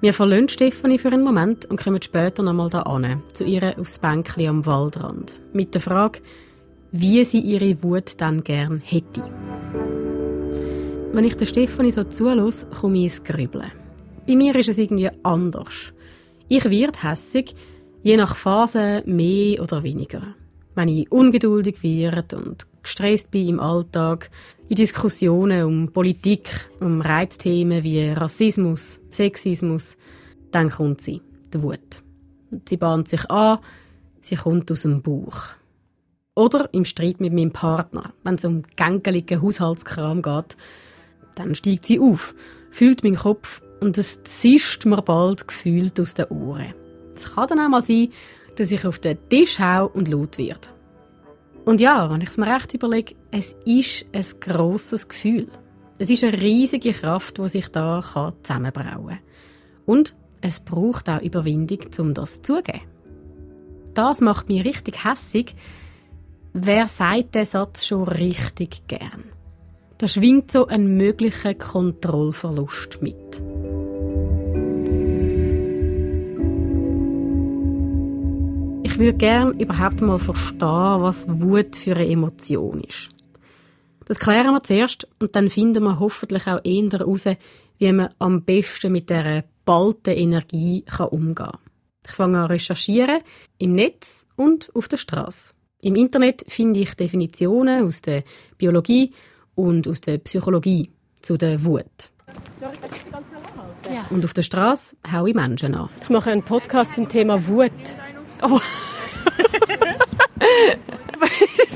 Wir 0.02 0.14
verlassen 0.14 0.50
Stefanie 0.50 0.98
für 0.98 1.10
einen 1.10 1.24
Moment 1.24 1.66
und 1.66 1.84
kommen 1.84 2.02
später 2.02 2.42
nochmal 2.42 2.70
da 2.70 2.82
an, 2.84 3.22
zu 3.34 3.44
ihr 3.44 3.78
aufs 3.78 4.00
Bänkli 4.00 4.48
am 4.48 4.66
Waldrand, 4.66 5.40
mit 5.54 5.74
der 5.74 5.82
Frage, 5.82 6.22
wie 6.92 7.24
sie 7.24 7.40
ihre 7.40 7.84
Wut 7.84 8.20
dann 8.20 8.44
gern 8.44 8.82
hätte. 8.84 9.24
Wenn 11.12 11.24
ich 11.24 11.38
der 11.38 11.46
Stefanie 11.46 11.92
so 11.92 12.04
zulasse, 12.04 12.68
komme 12.68 12.98
ich 12.98 13.04
ins 13.04 13.24
Grübeln. 13.24 13.72
Bei 14.28 14.36
mir 14.36 14.56
ist 14.56 14.70
es 14.70 14.78
irgendwie 14.80 15.12
anders. 15.22 15.94
Ich 16.48 16.70
werde 16.70 17.02
hässig, 17.04 17.56
je 18.06 18.18
nach 18.18 18.36
Phase 18.36 19.02
mehr 19.08 19.60
oder 19.64 19.82
weniger. 19.82 20.36
Wenn 20.76 20.90
ich 20.90 21.12
ungeduldig 21.12 21.82
werde 21.82 22.38
und 22.38 22.68
gestresst 22.84 23.32
bin 23.32 23.48
im 23.48 23.60
Alltag, 23.60 24.30
in 24.70 24.76
Diskussionen 24.76 25.64
um 25.64 25.92
Politik, 25.92 26.70
um 26.80 27.02
Reizthemen 27.02 27.84
wie 27.84 28.10
Rassismus, 28.10 29.00
Sexismus, 29.10 29.98
dann 30.52 30.70
kommt 30.70 31.02
sie, 31.02 31.22
die 31.52 31.64
Wut. 31.64 32.04
Sie 32.70 32.78
bahnt 32.78 33.08
sich 33.08 33.28
an, 33.32 33.58
sie 34.22 34.36
kommt 34.36 34.72
aus 34.72 34.84
dem 34.84 35.02
Bauch. 35.02 35.42
Oder 36.36 36.70
im 36.74 36.86
Streit 36.86 37.20
mit 37.20 37.34
meinem 37.34 37.54
Partner, 37.54 38.14
wenn 38.24 38.36
es 38.36 38.46
um 38.46 38.62
gängeligen 38.76 39.42
Haushaltskram 39.42 40.22
geht, 40.22 40.58
dann 41.34 41.56
steigt 41.56 41.88
sie 41.88 42.00
auf, 42.00 42.36
fühlt 42.70 43.04
meinen 43.04 43.16
Kopf 43.16 43.64
und 43.82 43.98
es 43.98 44.22
zischt 44.26 44.86
mir 44.86 45.02
bald 45.02 45.48
gefühlt 45.48 46.00
aus 46.00 46.14
den 46.14 46.28
Ohren. 46.28 46.85
Es 47.16 47.34
kann 47.34 47.48
dann 47.48 47.60
auch 47.60 47.70
mal 47.70 47.82
sein, 47.82 48.10
dass 48.56 48.72
ich 48.72 48.86
auf 48.86 49.00
den 49.00 49.18
Tisch 49.30 49.60
hau 49.60 49.88
und 49.88 50.08
laut 50.08 50.38
wird. 50.38 50.74
Und 51.66 51.82
ja, 51.82 52.10
wenn 52.10 52.22
ich 52.22 52.30
es 52.30 52.38
mir 52.38 52.54
recht 52.54 52.74
überlege, 52.74 53.16
es 53.32 53.56
ist 53.66 54.06
ein 54.14 54.26
grosses 54.40 55.08
Gefühl. 55.08 55.48
Es 55.98 56.10
ist 56.10 56.24
eine 56.24 56.40
riesige 56.42 56.94
Kraft, 56.94 57.38
die 57.38 57.50
sich 57.50 57.70
da 57.70 58.04
zusammenbrauen 58.44 59.08
kann. 59.08 59.20
Und 59.86 60.16
es 60.42 60.60
braucht 60.60 61.10
auch 61.10 61.22
Überwindung, 61.22 61.80
um 61.98 62.14
das 62.14 62.42
zugeben. 62.42 62.82
Das 63.94 64.22
macht 64.22 64.50
mich 64.50 64.66
richtig 64.66 65.04
hässig. 65.06 65.56
Wer 66.54 66.88
sagt 66.88 67.34
den 67.36 67.46
Satz 67.46 67.86
schon 67.86 68.04
richtig 68.04 68.88
gern? 68.88 69.24
Da 69.98 70.08
schwingt 70.08 70.52
so 70.52 70.68
ein 70.68 70.98
möglicher 70.98 71.54
Kontrollverlust 71.54 73.02
mit. 73.02 73.42
Ich 78.96 79.00
würde 79.00 79.18
gerne 79.18 79.52
überhaupt 79.62 80.00
mal 80.00 80.18
verstehen, 80.18 81.02
was 81.02 81.28
Wut 81.28 81.76
für 81.76 81.98
eine 81.98 82.08
Emotion 82.08 82.80
ist. 82.80 83.10
Das 84.06 84.20
klären 84.20 84.54
wir 84.54 84.64
zuerst 84.64 85.06
und 85.20 85.36
dann 85.36 85.50
finden 85.50 85.84
wir 85.84 86.00
hoffentlich 86.00 86.48
auch 86.48 86.64
eher 86.64 86.90
heraus, 86.90 87.26
wie 87.78 87.92
man 87.92 88.14
am 88.20 88.44
besten 88.44 88.94
mit 88.94 89.10
dieser 89.10 89.44
balten 89.66 90.14
Energie 90.14 90.86
umgehen 90.98 91.36
kann. 91.36 91.58
Ich 92.08 92.14
fange 92.14 92.40
an 92.40 92.46
recherchieren 92.46 93.20
im 93.58 93.74
Netz 93.74 94.28
und 94.38 94.74
auf 94.74 94.88
der 94.88 94.96
Straße. 94.96 95.54
Im 95.82 95.96
Internet 95.96 96.46
finde 96.48 96.80
ich 96.80 96.94
Definitionen 96.94 97.86
aus 97.86 98.02
der 98.02 98.24
Biologie 98.58 99.12
und 99.56 99.90
aus 99.90 100.00
der 100.00 100.20
Psychologie 100.20 100.90
zu 101.22 101.36
der 101.36 101.66
Wut. 101.66 102.12
Ja. 103.92 104.06
Und 104.10 104.24
auf 104.24 104.34
der 104.34 104.44
Straße 104.44 104.96
haue 105.12 105.32
ich 105.32 105.36
Menschen 105.36 105.76
an. 105.76 105.90
Ich 106.02 106.10
mache 106.10 106.32
einen 106.32 106.44
Podcast 106.44 106.94
zum 106.94 107.10
Thema 107.10 107.46
Wut. 107.46 107.74
Oh. 108.48 108.60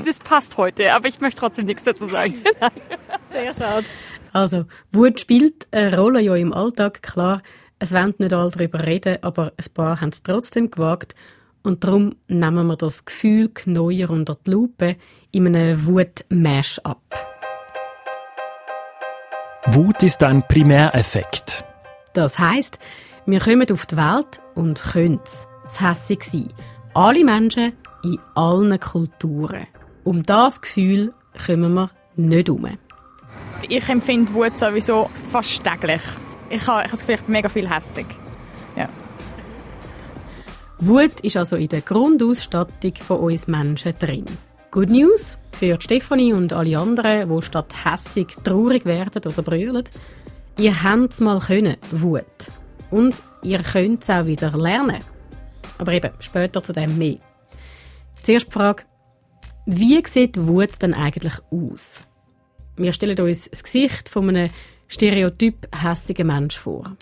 das 0.04 0.18
passt 0.24 0.56
heute, 0.56 0.92
aber 0.92 1.08
ich 1.08 1.20
möchte 1.20 1.40
trotzdem 1.40 1.66
nichts 1.66 1.82
dazu 1.82 2.08
sagen. 2.08 2.42
Sehr 3.32 3.54
schade. 3.54 3.86
Also, 4.32 4.66
Wut 4.92 5.18
spielt 5.18 5.66
eine 5.72 5.98
Rolle 5.98 6.20
ja 6.20 6.36
im 6.36 6.52
Alltag, 6.52 7.02
klar. 7.02 7.42
Es 7.80 7.92
wollen 7.92 8.14
nicht 8.18 8.32
alle 8.32 8.50
darüber 8.50 8.86
reden, 8.86 9.18
aber 9.22 9.52
ein 9.56 9.74
paar 9.74 10.00
haben 10.00 10.10
es 10.10 10.22
trotzdem 10.22 10.70
gewagt. 10.70 11.14
Und 11.62 11.84
darum 11.84 12.14
nehmen 12.28 12.66
wir 12.68 12.76
das 12.76 13.04
Gefühl 13.04 13.50
neuer 13.64 14.10
unter 14.10 14.36
die 14.46 14.50
Lupe 14.50 14.96
in 15.32 15.46
einem 15.46 15.86
Wut-Mash 15.86 16.78
ab. 16.84 17.00
Wut 19.66 20.02
ist 20.02 20.22
ein 20.22 20.46
Primäreffekt. 20.46 21.64
Das 22.12 22.38
heißt, 22.38 22.78
wir 23.26 23.40
kommen 23.40 23.70
auf 23.70 23.86
die 23.86 23.96
Welt 23.96 24.40
und 24.54 24.82
können 24.82 25.20
es 25.24 25.49
hässig 25.78 26.24
sein. 26.24 26.52
Alle 26.94 27.24
Menschen 27.24 27.72
in 28.02 28.18
allen 28.34 28.80
Kulturen. 28.80 29.66
Um 30.04 30.22
das 30.22 30.60
Gefühl 30.60 31.12
kommen 31.46 31.74
wir 31.74 31.90
nicht 32.16 32.48
um. 32.48 32.66
Ich 33.68 33.88
empfinde 33.88 34.32
Wut 34.32 34.58
sowieso 34.58 35.10
fast 35.30 35.62
täglich. 35.62 36.00
Ich 36.48 36.66
habe, 36.66 36.80
ich 36.80 36.84
habe 36.84 36.90
das 36.90 37.00
Gefühl, 37.00 37.14
ich 37.16 37.22
bin 37.22 37.32
mega 37.32 37.48
viel 37.48 37.68
hässig. 37.68 38.06
Ja. 38.76 38.88
Wut 40.78 41.20
ist 41.20 41.36
also 41.36 41.56
in 41.56 41.68
der 41.68 41.82
Grundausstattung 41.82 42.94
von 42.96 43.18
uns 43.18 43.46
Menschen 43.46 43.94
drin. 43.98 44.24
Good 44.70 44.88
News 44.88 45.36
für 45.52 45.80
Stefanie 45.80 46.32
und 46.32 46.52
alle 46.52 46.78
anderen, 46.78 47.28
die 47.28 47.42
statt 47.42 47.72
hässig 47.84 48.28
traurig 48.44 48.84
werden 48.86 49.22
oder 49.24 49.42
brüllen. 49.42 49.84
Ihr 50.58 50.82
habt 50.82 51.12
es 51.12 51.20
mal 51.20 51.40
können, 51.40 51.76
Wut. 51.90 52.24
Und 52.90 53.20
ihr 53.42 53.62
könnt 53.62 54.02
es 54.02 54.10
auch 54.10 54.26
wieder 54.26 54.56
lernen. 54.56 54.98
Aber 55.80 55.92
eben, 55.94 56.10
später 56.20 56.62
zu 56.62 56.74
dem 56.74 56.98
mehr. 56.98 57.16
Zuerst 58.22 58.48
die 58.48 58.52
Frage, 58.52 58.82
wie 59.64 60.02
sieht 60.06 60.46
Wut 60.46 60.82
denn 60.82 60.92
eigentlich 60.92 61.32
aus? 61.50 62.00
Wir 62.76 62.92
stellen 62.92 63.18
uns 63.18 63.48
das 63.48 63.64
Gesicht 63.64 64.10
von 64.10 64.28
einem 64.28 64.50
stereotyp 64.88 65.66
hässigen 65.74 66.26
Mensch 66.26 66.58
vor. 66.58 66.96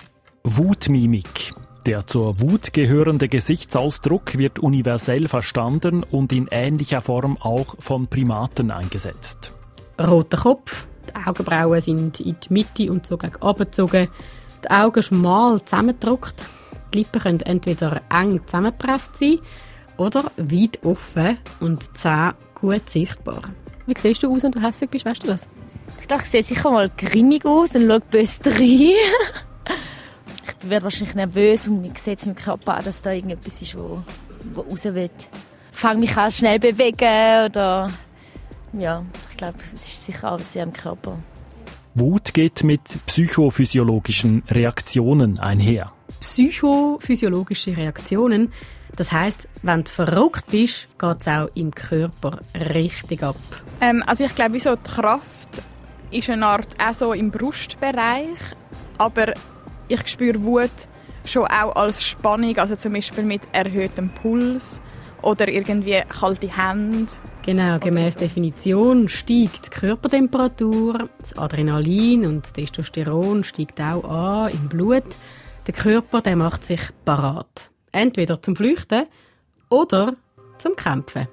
Wutmimik. 0.44 1.54
Der 1.86 2.06
zur 2.06 2.40
Wut 2.40 2.72
gehörende 2.72 3.28
Gesichtsausdruck 3.28 4.38
wird 4.38 4.60
universell 4.60 5.26
verstanden 5.26 6.04
und 6.04 6.32
in 6.32 6.46
ähnlicher 6.52 7.02
Form 7.02 7.36
auch 7.40 7.74
von 7.80 8.06
Primaten 8.06 8.70
eingesetzt. 8.70 9.54
Roter 10.00 10.38
Kopf, 10.38 10.86
die 11.08 11.26
Augenbrauen 11.26 11.80
sind 11.80 12.20
in 12.20 12.36
die 12.44 12.52
Mitte 12.52 12.92
und 12.92 13.06
so 13.06 13.18
gegen 13.18 13.42
abgezogen, 13.42 14.08
die 14.64 14.70
Augen 14.70 15.02
schmal 15.02 15.64
zusammengedrückt, 15.64 16.46
die 16.92 16.98
Lippen 16.98 17.20
können 17.20 17.40
entweder 17.40 18.02
eng 18.10 18.40
zusammengepresst 18.46 19.16
sein 19.16 19.38
oder 19.96 20.30
weit 20.36 20.84
offen 20.84 21.38
und 21.60 21.82
die 21.82 21.92
Zähne 21.92 22.34
gut 22.54 22.88
sichtbar. 22.88 23.42
Wie 23.86 23.94
siehst 23.96 24.22
du 24.22 24.32
aus, 24.32 24.42
wenn 24.42 24.52
du 24.52 24.60
hässlich 24.60 24.90
bist, 24.90 25.04
weißt 25.04 25.22
du 25.22 25.28
das? 25.28 25.48
Ich 26.00 26.06
dachte, 26.06 26.24
ich 26.24 26.30
sehe 26.30 26.42
sicher 26.42 26.70
mal 26.70 26.90
grimmig 26.96 27.44
aus 27.44 27.74
und 27.74 27.86
schaue 27.86 28.00
böse 28.00 28.46
rein. 28.46 28.92
ich 30.60 30.70
werde 30.70 30.84
wahrscheinlich 30.84 31.14
nervös 31.14 31.66
und 31.68 31.84
ich 31.84 31.98
sehe 31.98 32.16
meinem 32.24 32.36
Körper 32.36 32.76
an, 32.76 32.84
dass 32.84 33.02
da 33.02 33.12
irgendetwas 33.12 33.62
ist, 33.62 33.76
wo, 33.76 34.02
wo 34.52 34.60
raus 34.62 34.84
will. 34.84 35.10
Ich 35.72 35.78
fange 35.78 36.00
mich 36.00 36.16
an 36.16 36.30
schnell 36.30 36.58
bewegen 36.58 37.46
oder 37.46 37.88
ja, 38.72 39.04
ich 39.30 39.36
glaube, 39.36 39.58
es 39.74 39.86
ist 39.86 40.04
sicher 40.04 40.32
alles 40.32 40.52
sehr 40.52 40.64
im 40.64 40.72
Körper. 40.72 41.18
Wut 41.94 42.34
geht 42.34 42.62
mit 42.62 42.82
psychophysiologischen 43.06 44.42
Reaktionen 44.48 45.38
einher. 45.38 45.92
Psychophysiologische 46.20 47.76
Reaktionen, 47.76 48.52
das 48.96 49.12
heißt, 49.12 49.48
wenn 49.62 49.84
du 49.84 49.90
verrückt 49.90 50.46
bist, 50.50 50.88
geht 50.98 51.20
es 51.20 51.28
auch 51.28 51.48
im 51.54 51.72
Körper 51.72 52.40
richtig 52.54 53.22
ab. 53.22 53.36
Ähm, 53.80 54.02
also 54.06 54.24
ich 54.24 54.34
glaube, 54.34 54.58
so 54.58 54.74
die 54.74 54.90
Kraft 54.90 55.62
ist 56.10 56.30
eine 56.30 56.46
Art 56.46 56.74
auch 56.82 56.94
so 56.94 57.12
im 57.12 57.30
Brustbereich, 57.30 58.38
aber 58.96 59.34
ich 59.88 60.08
spüre 60.08 60.42
Wut 60.42 60.70
schon 61.24 61.46
auch 61.46 61.76
als 61.76 62.02
Spannung, 62.02 62.56
also 62.58 62.74
zum 62.74 62.94
Beispiel 62.94 63.24
mit 63.24 63.42
erhöhtem 63.52 64.08
Puls 64.08 64.80
oder 65.22 65.48
irgendwie 65.48 66.02
kalte 66.08 66.48
Hände. 66.48 67.12
Genau, 67.44 67.78
gemäß 67.78 68.14
so. 68.14 68.20
Definition 68.20 69.08
steigt 69.08 69.66
die 69.66 69.70
Körpertemperatur, 69.70 71.08
das 71.20 71.36
Adrenalin 71.36 72.26
und 72.26 72.44
das 72.44 72.52
Testosteron 72.52 73.44
steigt 73.44 73.80
auch 73.80 74.04
an 74.04 74.52
im 74.52 74.68
Blut. 74.68 75.04
Der 75.68 75.74
Körper 75.74 76.22
der 76.22 76.34
macht 76.34 76.64
sich 76.64 76.80
parat. 77.04 77.70
Entweder 77.92 78.40
zum 78.40 78.56
Flüchten 78.56 79.04
oder 79.68 80.16
zum 80.56 80.74
Kämpfen. 80.74 81.28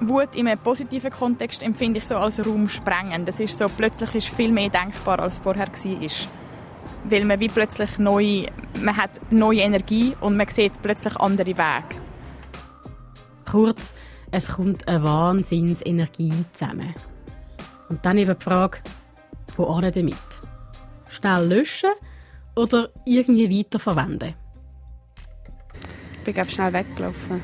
Wut 0.00 0.34
in 0.34 0.48
einem 0.48 0.58
positiven 0.58 1.12
Kontext 1.12 1.62
empfinde 1.62 1.98
ich 1.98 2.06
so 2.06 2.16
als 2.16 2.44
Raum 2.44 2.68
sprengen. 2.68 3.24
Das 3.24 3.38
ist 3.38 3.56
so, 3.56 3.68
plötzlich 3.68 4.16
ist 4.16 4.28
viel 4.30 4.50
mehr 4.50 4.68
denkbar, 4.68 5.20
als 5.20 5.38
vorher 5.38 5.68
war. 5.68 6.28
Weil 7.04 7.24
man 7.24 7.38
wie 7.38 7.46
plötzlich 7.46 7.98
neu, 7.98 8.46
man 8.82 8.96
hat 8.96 9.12
neue 9.30 9.60
Energie 9.60 10.16
und 10.20 10.36
man 10.36 10.48
sieht 10.48 10.82
plötzlich 10.82 11.16
andere 11.16 11.56
Wege. 11.56 12.00
Kurz, 13.48 13.94
es 14.32 14.48
kommt 14.48 14.88
eine 14.88 15.04
Wahnsinnsenergie 15.04 16.32
zusammen. 16.52 16.94
Und 17.88 18.04
dann 18.04 18.18
eben 18.18 18.36
die 18.36 18.44
Frage, 18.44 18.78
wohin 19.56 19.92
damit? 19.92 20.16
Schnell 21.08 21.46
löschen 21.46 21.92
oder 22.56 22.90
irgendwie 23.04 23.60
weiterverwenden? 23.60 24.34
Ich 26.12 26.20
bin 26.24 26.34
glaube 26.34 26.50
schnell 26.50 26.72
weggelaufen. 26.72 27.40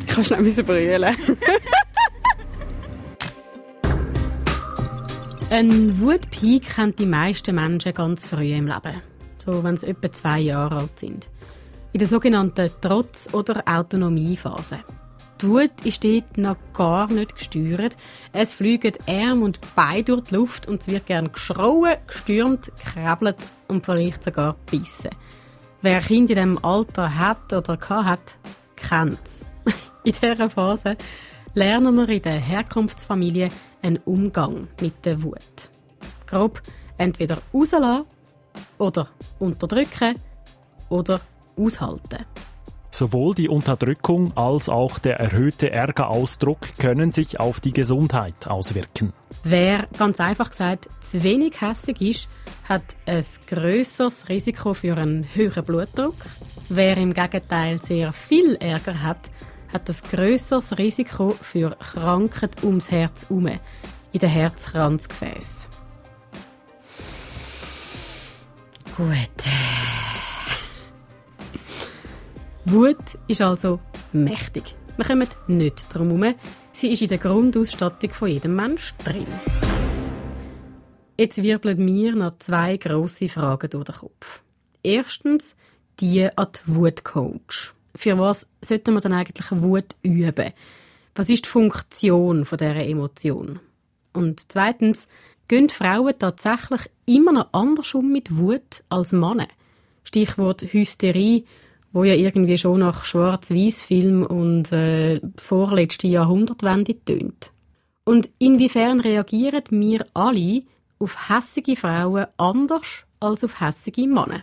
Ich 0.00 0.06
kann 0.14 0.24
schnell 0.24 0.42
brüllen. 0.62 1.16
Ein 5.50 5.98
Wutpeak 6.00 6.76
haben 6.76 6.94
die 6.94 7.06
meisten 7.06 7.54
Menschen 7.54 7.94
ganz 7.94 8.26
früh 8.26 8.50
im 8.50 8.66
Leben. 8.66 9.00
So, 9.38 9.64
wenn 9.64 9.78
sie 9.78 9.86
etwa 9.86 10.12
zwei 10.12 10.40
Jahre 10.40 10.76
alt 10.76 10.98
sind. 10.98 11.30
In 11.92 12.00
der 12.00 12.08
sogenannten 12.08 12.70
Trotz- 12.82 13.32
oder 13.32 13.62
Autonomiephase. 13.66 14.80
Die 15.40 15.48
Wut 15.48 15.70
ist 15.84 16.02
dort 16.02 16.36
noch 16.36 16.56
gar 16.72 17.06
nicht 17.06 17.36
gesteuert. 17.36 17.96
Es 18.32 18.52
fliegen 18.52 18.94
Arm 19.06 19.42
und 19.42 19.60
Beine 19.76 20.02
durch 20.02 20.22
die 20.24 20.34
Luft 20.34 20.66
und 20.66 20.80
es 20.80 20.88
wird 20.88 21.06
gern 21.06 21.30
geschrauen, 21.30 21.96
gestürmt, 22.08 22.72
krabbelt 22.76 23.36
und 23.68 23.86
vielleicht 23.86 24.24
sogar 24.24 24.56
gebissen. 24.66 25.10
Wer 25.80 26.00
Kind 26.00 26.30
in 26.30 26.36
diesem 26.36 26.64
Alter 26.64 27.14
hat 27.14 27.52
oder 27.52 27.78
hat, 28.04 28.36
kennt 28.74 29.20
es. 29.24 29.46
In 30.04 30.12
dieser 30.20 30.50
Phase 30.50 30.96
lernen 31.54 31.96
wir 31.96 32.08
in 32.08 32.22
der 32.22 32.40
Herkunftsfamilie 32.40 33.50
einen 33.82 33.98
Umgang 33.98 34.68
mit 34.80 35.04
der 35.04 35.22
Wut. 35.22 35.70
Grob 36.26 36.62
entweder 36.96 37.38
rauslassen 37.52 38.06
oder 38.78 39.08
unterdrücken 39.38 40.14
oder 40.88 41.20
aushalten. 41.56 42.24
Sowohl 42.98 43.32
die 43.32 43.48
Unterdrückung 43.48 44.36
als 44.36 44.68
auch 44.68 44.98
der 44.98 45.20
erhöhte 45.20 45.70
Ärgerausdruck 45.70 46.58
können 46.78 47.12
sich 47.12 47.38
auf 47.38 47.60
die 47.60 47.72
Gesundheit 47.72 48.48
auswirken. 48.48 49.12
Wer 49.44 49.86
ganz 49.96 50.18
einfach 50.18 50.50
gesagt 50.50 50.88
zu 51.00 51.22
wenig 51.22 51.60
hässig 51.60 52.00
ist, 52.00 52.28
hat 52.68 52.82
ein 53.06 53.24
größeres 53.46 54.28
Risiko 54.28 54.74
für 54.74 54.96
einen 54.96 55.24
höheren 55.32 55.64
Blutdruck. 55.64 56.16
Wer 56.70 56.96
im 56.96 57.14
Gegenteil 57.14 57.80
sehr 57.80 58.12
viel 58.12 58.56
Ärger 58.56 59.00
hat, 59.00 59.30
hat 59.72 59.88
ein 59.88 59.96
größeres 60.10 60.76
Risiko 60.78 61.36
für 61.40 61.76
Krankheit 61.78 62.64
ums 62.64 62.90
Herz 62.90 63.28
herum, 63.28 63.46
in 63.46 64.18
den 64.18 64.28
Herzkranzgefäß. 64.28 65.68
Gut. 68.96 69.97
Wut 72.70 73.18
ist 73.26 73.40
also 73.40 73.80
mächtig. 74.12 74.74
Wir 74.96 75.04
kommen 75.04 75.28
nicht 75.46 75.94
drum 75.94 76.10
herum. 76.10 76.34
Sie 76.72 76.92
ist 76.92 77.02
in 77.02 77.08
der 77.08 77.18
Grundausstattung 77.18 78.10
von 78.10 78.28
jedem 78.28 78.56
Mensch 78.56 78.94
drin. 79.04 79.26
Jetzt 81.16 81.42
wirbeln 81.42 81.84
mir 81.84 82.14
noch 82.14 82.38
zwei 82.38 82.76
grosse 82.76 83.28
Fragen 83.28 83.70
durch 83.70 83.84
den 83.84 83.94
Kopf. 83.94 84.42
Erstens 84.82 85.56
die 86.00 86.28
an 86.36 86.46
die 86.52 86.74
Wutcoach 86.74 87.74
für 87.98 88.18
was 88.18 88.48
sollten 88.60 88.94
wir 88.94 89.00
dann 89.00 89.12
eigentlich 89.12 89.50
Wut 89.50 89.96
üben? 90.02 90.52
Was 91.14 91.28
ist 91.28 91.46
die 91.46 91.48
Funktion 91.48 92.44
von 92.44 92.58
dieser 92.58 92.86
Emotion? 92.86 93.58
Und 94.12 94.52
zweitens, 94.52 95.08
gehen 95.48 95.68
Frauen 95.68 96.14
tatsächlich 96.16 96.82
immer 97.06 97.32
noch 97.32 97.52
anders 97.52 97.94
um 97.94 98.12
mit 98.12 98.36
Wut 98.36 98.84
als 98.88 99.12
Männer? 99.12 99.48
Stichwort 100.04 100.62
Hysterie, 100.62 101.44
wo 101.92 102.04
ja 102.04 102.14
irgendwie 102.14 102.58
schon 102.58 102.80
nach 102.80 103.04
Schwarz-Weiß-Film 103.04 104.24
und 104.24 104.72
äh, 104.72 105.20
vorletzte 105.36 106.06
Jahrhundertwende 106.06 107.02
tönt. 107.04 107.52
Und 108.04 108.30
inwiefern 108.38 109.00
reagieren 109.00 109.64
wir 109.70 110.06
alle 110.14 110.62
auf 110.98 111.28
hässige 111.28 111.76
Frauen 111.76 112.26
anders 112.36 113.04
als 113.20 113.44
auf 113.44 113.60
hässige 113.60 114.06
Männer? 114.06 114.42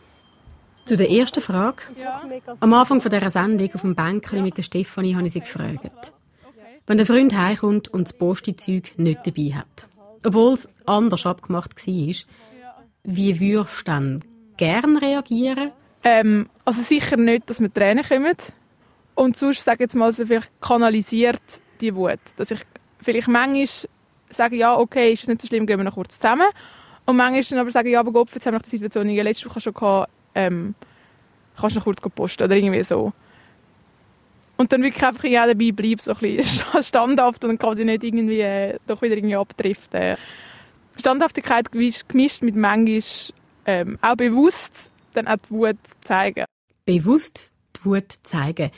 Zu 0.86 0.98
der 0.98 1.10
ersten 1.10 1.42
Frage. 1.42 1.82
Ja. 2.00 2.22
Am 2.60 2.74
Anfang 2.74 3.02
von 3.02 3.10
dieser 3.10 3.32
Sendung 3.32 3.74
auf 3.74 3.82
dem 3.82 3.96
Bänkchen 3.96 4.44
mit 4.44 4.58
der 4.58 4.64
Stefanie 4.64 5.16
habe 5.16 5.26
ich 5.26 5.34
sie 5.34 5.40
gefragt. 5.40 6.14
Wenn 6.86 6.98
der 6.98 7.08
Freund 7.08 7.36
heimkommt 7.36 7.88
und 7.88 8.08
das 8.08 8.14
Postizeug 8.14 8.92
nicht 8.98 9.26
dabei 9.26 9.56
hat, 9.56 9.88
obwohl 10.24 10.54
es 10.54 10.70
anders 10.86 11.26
abgemacht 11.26 11.76
war, 11.88 12.16
wie 13.04 13.40
würdest 13.40 13.80
du 13.80 13.84
dann 13.86 14.24
gerne 14.58 15.02
reagieren? 15.02 15.72
Ähm, 16.06 16.50
also 16.64 16.84
sicher 16.84 17.18
nicht, 17.18 17.50
dass 17.50 17.60
mir 17.60 17.74
Tränen 17.74 18.06
kommen. 18.06 18.36
Und 19.16 19.38
sonst, 19.38 19.64
sage 19.64 19.84
jetzt 19.84 19.96
mal, 19.96 20.06
also 20.06 20.26
vielleicht 20.26 20.52
kanalisiert 20.62 21.42
die 21.82 21.96
Wut. 21.96 22.20
Dass 22.38 22.52
ich 22.52 22.60
vielleicht 23.00 23.28
manchmal 23.28 23.68
sage, 24.30 24.56
ja, 24.56 24.78
okay, 24.78 25.12
ist 25.12 25.24
es 25.24 25.28
nicht 25.28 25.42
so 25.42 25.48
schlimm, 25.48 25.66
gehen 25.66 25.80
wir 25.80 25.84
noch 25.84 25.96
kurz 25.96 26.20
zusammen. 26.20 26.48
Und 27.06 27.18
manchmal 27.18 27.42
dann 27.42 27.60
aber 27.60 27.72
sagen, 27.72 27.90
ja, 27.90 28.00
aber 28.00 28.12
Gott, 28.12 28.30
jetzt 28.34 28.46
haben 28.46 28.54
wir 28.54 28.60
die 28.60 28.70
Situation 28.70 29.10
in 29.10 29.16
letzte 29.16 29.50
Woche 29.50 29.60
schon 29.60 29.74
gehabt, 29.74 30.12
ähm, 30.36 30.76
kannst 31.60 31.76
du 31.76 31.80
noch 31.80 31.86
kurz 31.86 32.02
posten 32.02 32.44
oder 32.44 32.56
irgendwie 32.56 32.84
so. 32.84 33.12
Und 34.58 34.72
dann 34.72 34.84
wirklich 34.84 35.04
einfach 35.04 35.24
ja 35.26 35.46
dabei 35.48 35.72
bleiben, 35.72 36.00
so 36.00 36.12
ein 36.12 36.18
bisschen 36.18 36.84
standhaft 36.84 37.44
und 37.46 37.60
quasi 37.60 37.84
nicht 37.84 38.04
irgendwie 38.04 38.42
äh, 38.42 38.78
doch 38.86 39.02
wieder 39.02 39.18
irgendwie 39.18 39.36
abdriften. 39.36 40.18
Standhaftigkeit 40.98 41.72
gemischt 41.72 42.42
mit 42.42 42.56
manchmal 42.56 43.02
ähm, 43.66 43.98
auch 44.02 44.16
bewusst 44.16 44.92
dann 45.16 45.28
auch 45.28 45.38
die 45.38 45.52
Wut 45.52 45.78
zeigen. 46.04 46.46
Bewusst 46.86 47.52
die 47.78 47.86
Wut 47.86 48.12
zeigen. 48.24 48.72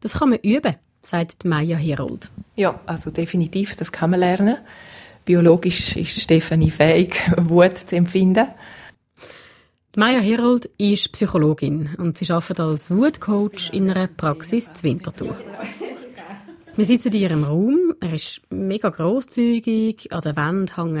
Das 0.00 0.14
kann 0.18 0.30
man 0.30 0.38
üben, 0.40 0.74
sagt 1.02 1.44
Maya 1.44 1.76
Herold. 1.76 2.30
Ja, 2.56 2.80
also 2.86 3.10
definitiv, 3.10 3.76
das 3.76 3.92
kann 3.92 4.10
man 4.10 4.20
lernen. 4.20 4.58
Biologisch 5.24 5.96
ist 5.96 6.20
Stefanie 6.20 6.70
fähig, 6.70 7.18
Wut 7.38 7.78
zu 7.78 7.96
empfinden. 7.96 8.48
Maya 9.96 10.18
Herold 10.18 10.66
ist 10.76 11.12
Psychologin 11.12 11.90
und 11.98 12.18
sie 12.18 12.30
arbeitet 12.32 12.60
als 12.60 12.90
Wutcoach 12.90 13.70
in 13.72 13.88
einer 13.90 14.08
Praxis 14.08 14.72
zu 14.72 14.82
Winterthur. 14.82 15.36
Wir 16.76 16.84
sitzen 16.84 17.12
in 17.12 17.20
ihrem 17.20 17.44
Raum. 17.44 17.94
Er 18.00 18.14
ist 18.14 18.42
mega 18.50 18.88
großzügig. 18.88 20.12
An 20.12 20.22
der 20.22 20.34
Wand 20.34 20.76
hängt 20.76 20.98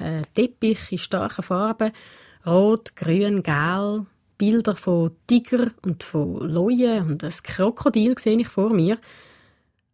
ein 0.00 0.26
Teppich 0.34 0.92
in 0.92 0.98
starken 0.98 1.42
Farben. 1.42 1.92
Rot, 2.44 2.94
grün, 2.94 3.42
gelb. 3.42 4.06
Bilder 4.44 4.76
von 4.76 5.12
Tiger 5.26 5.70
und 5.86 6.02
von 6.02 6.36
Leuen 6.50 7.10
und 7.10 7.24
ein 7.24 7.32
Krokodil 7.42 8.18
sehe 8.18 8.38
ich 8.38 8.48
vor 8.48 8.74
mir. 8.74 8.98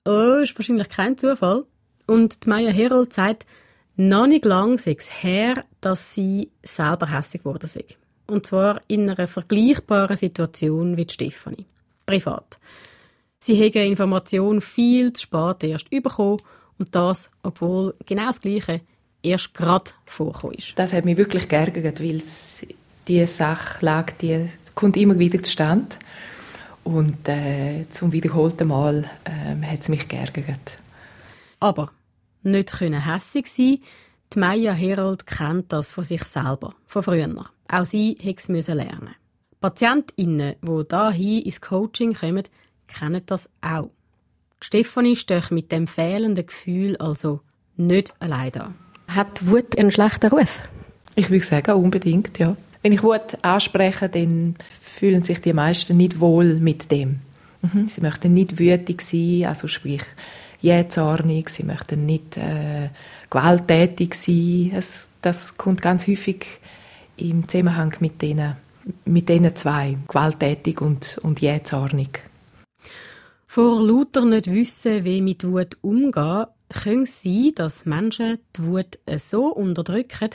Oh, 0.04 0.40
ist 0.42 0.58
wahrscheinlich 0.58 0.88
kein 0.88 1.16
Zufall. 1.16 1.66
Und 2.08 2.44
die 2.44 2.48
Maya 2.48 2.70
Herold 2.70 3.12
sagt, 3.12 3.46
noch 3.94 4.26
nicht 4.26 4.44
lang 4.44 4.76
sei 4.76 4.96
es 4.98 5.22
her, 5.22 5.64
dass 5.80 6.14
sie 6.14 6.50
selber 6.64 7.12
hässlich 7.12 7.44
geworden 7.44 7.68
sei. 7.68 7.84
Und 8.26 8.44
zwar 8.44 8.80
in 8.88 9.08
einer 9.08 9.28
vergleichbaren 9.28 10.16
Situation 10.16 10.96
wie 10.96 11.06
Stefanie. 11.08 11.66
Privat. 12.04 12.58
Sie 13.38 13.56
haben 13.56 13.86
Information 13.86 14.60
viel 14.60 15.12
zu 15.12 15.22
spät 15.22 15.62
erst 15.62 15.90
bekommen 15.90 16.42
und 16.76 16.92
das, 16.96 17.30
obwohl 17.44 17.94
genau 18.04 18.26
das 18.26 18.40
Gleiche 18.40 18.80
erst 19.22 19.54
gerade 19.54 19.92
vorgekommen 20.06 20.56
ist. 20.56 20.72
Das 20.76 20.92
hat 20.92 21.04
mich 21.04 21.16
wirklich 21.16 21.48
geärgert, 21.48 22.00
weil 22.00 22.20
diese 23.10 23.26
Sachlage, 23.26 24.14
die 24.20 24.48
kommt 24.74 24.96
immer 24.96 25.18
wieder 25.18 25.42
zustande. 25.42 25.96
Und 26.84 27.28
äh, 27.28 27.86
zum 27.90 28.12
wiederholten 28.12 28.68
Mal 28.68 29.04
äh, 29.24 29.66
hat 29.66 29.80
es 29.80 29.88
mich 29.88 30.06
geärgert. 30.08 30.76
Aber 31.58 31.90
nicht 32.42 32.72
können 32.72 33.04
hässig 33.04 33.48
sein. 33.48 33.78
Die 34.32 34.38
Maya 34.38 34.72
Herold 34.72 35.26
kennt 35.26 35.72
das 35.72 35.92
von 35.92 36.04
sich 36.04 36.22
selber, 36.22 36.72
von 36.86 37.02
früher. 37.02 37.28
Auch 37.68 37.84
sie 37.84 38.16
musste 38.22 38.56
es 38.56 38.68
lernen. 38.68 39.16
PatientInnen, 39.60 40.54
die 40.62 40.88
dahin 40.88 41.42
ins 41.42 41.60
Coaching 41.60 42.14
kommen, 42.14 42.44
kennen 42.86 43.22
das 43.26 43.50
auch. 43.60 43.90
Die 44.62 44.66
Stefanie 44.66 45.16
steht 45.16 45.50
mit 45.50 45.72
dem 45.72 45.86
fehlenden 45.86 46.46
Gefühl 46.46 46.96
also 46.96 47.40
nicht 47.76 48.14
allein 48.20 48.52
da. 48.52 48.72
Hat 49.08 49.46
Wut 49.46 49.76
einen 49.76 49.90
schlechten 49.90 50.30
Ruf? 50.30 50.62
Ich 51.16 51.28
würde 51.28 51.44
sagen, 51.44 51.74
unbedingt, 51.74 52.38
ja. 52.38 52.56
Wenn 52.82 52.92
ich 52.92 53.02
Wut 53.02 53.38
anspreche, 53.42 54.08
dann 54.08 54.56
fühlen 54.80 55.22
sich 55.22 55.40
die 55.40 55.52
meisten 55.52 55.96
nicht 55.96 56.20
wohl 56.20 56.54
mit 56.54 56.90
dem. 56.90 57.20
Mhm. 57.62 57.88
Sie 57.88 58.00
möchten 58.00 58.32
nicht 58.32 58.58
wütig 58.58 59.02
sein, 59.02 59.46
also 59.46 59.68
sprich 59.68 60.02
jähzornig, 60.60 61.48
sie 61.48 61.62
möchten 61.62 62.06
nicht 62.06 62.36
äh, 62.36 62.90
gewalttätig 63.28 64.14
sein. 64.14 64.72
Es, 64.74 65.08
das 65.22 65.56
kommt 65.56 65.82
ganz 65.82 66.06
häufig 66.06 66.46
im 67.16 67.48
Zusammenhang 67.48 67.94
mit 68.00 68.20
denen, 68.22 68.56
mit 69.04 69.28
denen 69.28 69.54
zwei, 69.56 69.96
gewalttätig 70.08 70.80
und, 70.80 71.18
und 71.22 71.40
jähzornig. 71.40 72.20
Vor 73.46 73.82
lauter 73.82 74.24
nicht 74.24 74.50
wissen, 74.50 75.04
wie 75.04 75.20
mit 75.20 75.44
Wut 75.44 75.76
umgehen, 75.80 76.46
können 76.82 77.06
sein, 77.06 77.50
dass 77.56 77.84
Menschen 77.84 78.38
die 78.56 78.62
Wut 78.62 78.98
so 79.16 79.46
unterdrücken, 79.46 80.30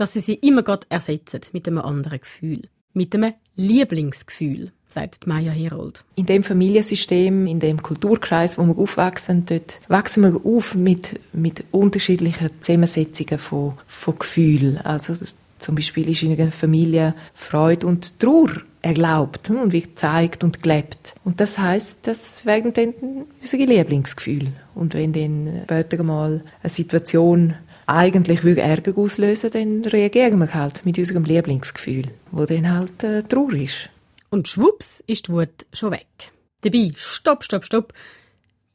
dass 0.00 0.14
sie 0.14 0.20
sie 0.20 0.34
immer 0.34 0.64
ersetzen 0.88 1.40
mit 1.52 1.68
einem 1.68 1.78
anderen 1.78 2.20
Gefühl. 2.20 2.62
Mit 2.94 3.14
einem 3.14 3.34
Lieblingsgefühl, 3.54 4.72
sagt 4.88 5.26
Maya 5.26 5.52
Herold. 5.52 6.04
In 6.16 6.26
dem 6.26 6.42
Familiensystem, 6.42 7.46
in 7.46 7.60
dem 7.60 7.82
Kulturkreis, 7.82 8.58
wo 8.58 8.64
wir 8.64 8.78
aufwachsen, 8.78 9.44
dort 9.46 9.78
wachsen 9.88 10.22
wir 10.22 10.40
auf 10.44 10.74
mit, 10.74 11.20
mit 11.32 11.64
unterschiedlichen 11.70 12.50
Zusammensetzungen 12.60 13.38
von, 13.38 13.74
von 13.86 14.18
Gefühlen. 14.18 14.78
Also 14.78 15.14
zum 15.58 15.74
Beispiel 15.74 16.08
ist 16.08 16.22
in 16.22 16.32
einer 16.32 16.50
Familie 16.50 17.14
Freude 17.34 17.86
und 17.86 18.18
Trauer 18.18 18.62
erlaubt 18.82 19.50
und 19.50 19.72
wird 19.72 19.88
gezeigt 19.88 20.42
und 20.42 20.62
gelebt. 20.62 21.14
Und 21.22 21.40
das 21.40 21.58
heißt, 21.58 22.06
das 22.06 22.46
werden 22.46 22.72
dann 22.72 22.94
unsere 23.40 23.64
Lieblingsgefühle. 23.64 24.52
Und 24.74 24.94
wenn 24.94 25.12
dann 25.12 25.62
später 25.64 26.02
mal 26.02 26.42
eine 26.62 26.70
Situation 26.70 27.54
eigentlich 27.90 28.44
würde 28.44 28.60
Ärger 28.60 28.96
auslösen, 28.96 29.50
dann 29.50 29.84
reagieren 29.84 30.38
wir 30.38 30.54
halt 30.54 30.84
mit 30.86 30.98
unserem 30.98 31.24
Lieblingsgefühl, 31.24 32.04
wo 32.30 32.44
dann 32.44 32.70
halt 32.70 33.02
äh, 33.02 33.22
Trauer 33.22 33.54
ist. 33.54 33.90
Und 34.30 34.48
schwupps 34.48 35.02
ist 35.06 35.26
die 35.26 35.32
Wut 35.32 35.66
schon 35.72 35.90
weg. 35.90 36.32
Dabei, 36.62 36.92
stopp, 36.94 37.42
stopp, 37.42 37.64
stopp, 37.64 37.92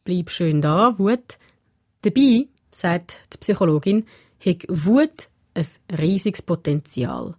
bleib 0.04 0.30
schön 0.30 0.62
da, 0.62 1.00
Wut. 1.00 1.38
Dabei, 2.02 2.48
sagt 2.72 3.20
die 3.34 3.38
Psychologin, 3.38 4.06
hat 4.46 4.66
Wut 4.68 5.30
ein 5.54 5.66
riesiges 5.98 6.42
Potenzial, 6.42 7.36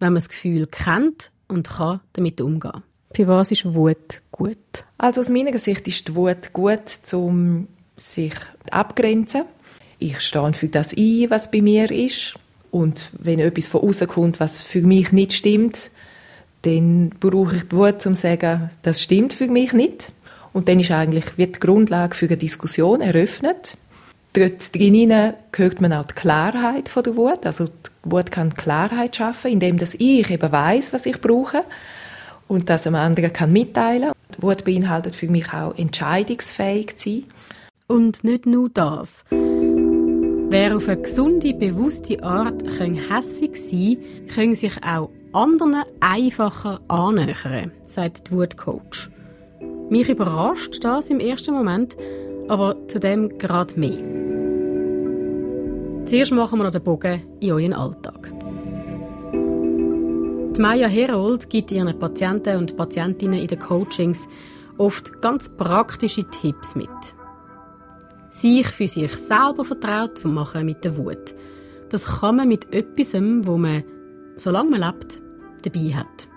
wenn 0.00 0.12
man 0.12 0.16
das 0.16 0.28
Gefühl 0.28 0.66
kennt 0.66 1.30
und 1.46 1.68
kann 1.68 2.00
damit 2.14 2.40
umgehen. 2.40 2.82
Für 3.14 3.28
was 3.28 3.50
ist 3.52 3.72
Wut 3.72 4.22
gut? 4.32 4.84
Also 4.98 5.20
aus 5.20 5.28
meiner 5.28 5.56
Sicht 5.58 5.86
ist 5.86 6.08
die 6.08 6.14
Wut 6.14 6.52
gut, 6.52 6.80
um 7.12 7.68
sich 7.96 8.34
abgrenzen 8.70 9.44
ich 10.00 10.20
stehe 10.20 10.52
für 10.54 10.68
das 10.68 10.92
ein, 10.96 11.26
was 11.28 11.50
bei 11.50 11.62
mir 11.62 11.90
ist. 11.90 12.34
Und 12.70 13.10
wenn 13.12 13.38
etwas 13.38 13.68
von 13.68 13.82
außen 13.82 14.08
kommt, 14.08 14.40
was 14.40 14.60
für 14.60 14.82
mich 14.82 15.12
nicht 15.12 15.32
stimmt, 15.32 15.90
dann 16.62 17.10
brauche 17.20 17.56
ich 17.56 17.64
die 17.64 17.76
Wut, 17.76 18.04
um 18.06 18.14
zu 18.14 18.22
sagen, 18.22 18.70
das 18.82 19.02
stimmt 19.02 19.32
für 19.32 19.48
mich 19.48 19.72
nicht. 19.72 20.12
Und 20.52 20.68
dann 20.68 20.80
ist 20.80 20.90
eigentlich, 20.90 21.38
wird 21.38 21.56
die 21.56 21.60
Grundlage 21.60 22.14
für 22.14 22.26
eine 22.26 22.36
Diskussion 22.36 23.00
eröffnet. 23.00 23.76
Dort 24.32 24.74
drinnen 24.74 25.34
hört 25.54 25.80
man 25.80 25.92
auch 25.92 26.06
die 26.06 26.14
Klarheit 26.14 26.88
von 26.88 27.02
der 27.02 27.16
Wut. 27.16 27.44
Also 27.44 27.66
die 27.66 28.10
Wut 28.10 28.30
kann 28.30 28.54
Klarheit 28.54 29.16
schaffen, 29.16 29.50
indem 29.50 29.78
dass 29.78 29.94
ich 29.94 30.30
eben 30.30 30.52
weiß, 30.52 30.92
was 30.92 31.06
ich 31.06 31.20
brauche 31.20 31.64
und 32.46 32.68
das 32.68 32.86
einem 32.86 32.96
anderen 32.96 33.32
kann 33.32 33.52
mitteilen. 33.52 34.12
Die 34.36 34.42
Wut 34.42 34.64
beinhaltet 34.64 35.16
für 35.16 35.28
mich 35.28 35.52
auch 35.52 35.76
entscheidungsfähig 35.76 36.96
zu 36.96 37.10
sein. 37.10 37.24
Und 37.86 38.22
nicht 38.22 38.46
nur 38.46 38.68
das. 38.68 39.24
Wer 40.52 40.76
auf 40.76 40.88
eine 40.88 41.00
gesunde, 41.00 41.54
bewusste 41.54 42.20
Art 42.24 42.64
hässig 42.80 43.54
sein 43.54 43.98
kann, 44.26 44.34
können 44.34 44.54
sich 44.56 44.72
auch 44.82 45.10
anderen 45.32 45.76
einfacher 46.00 46.80
annähern, 46.88 47.70
sagt 47.84 48.28
die 48.28 48.32
Wutcoach. 48.32 49.10
Mich 49.90 50.08
überrascht 50.08 50.82
das 50.82 51.08
im 51.08 51.20
ersten 51.20 51.54
Moment, 51.54 51.96
aber 52.48 52.74
zu 52.88 52.98
dem 52.98 53.38
gerade 53.38 53.78
mehr. 53.78 54.02
Zuerst 56.06 56.32
machen 56.32 56.58
wir 56.58 56.64
noch 56.64 56.72
den 56.72 56.82
Bogen 56.82 57.22
in 57.38 57.52
euren 57.52 57.72
Alltag. 57.72 58.32
Die 60.56 60.60
Maya 60.60 60.88
Herold 60.88 61.48
gibt 61.48 61.70
ihren 61.70 61.96
Patienten 61.96 62.56
und 62.56 62.76
Patientinnen 62.76 63.38
in 63.38 63.46
den 63.46 63.60
Coachings 63.60 64.26
oft 64.78 65.22
ganz 65.22 65.48
praktische 65.56 66.28
Tipps 66.28 66.74
mit 66.74 66.88
sich 68.40 68.66
für 68.66 68.86
sich 68.86 69.14
selber 69.16 69.64
vertraut 69.64 70.24
machen 70.24 70.66
mit 70.66 70.84
der 70.84 70.96
Wut. 70.96 71.34
Das 71.88 72.20
kann 72.20 72.36
man 72.36 72.48
mit 72.48 72.72
etwas, 72.72 73.14
wo 73.14 73.56
man, 73.56 73.84
solange 74.36 74.70
man 74.70 74.80
lebt, 74.80 75.20
dabei 75.62 75.94
hat. 75.94 76.28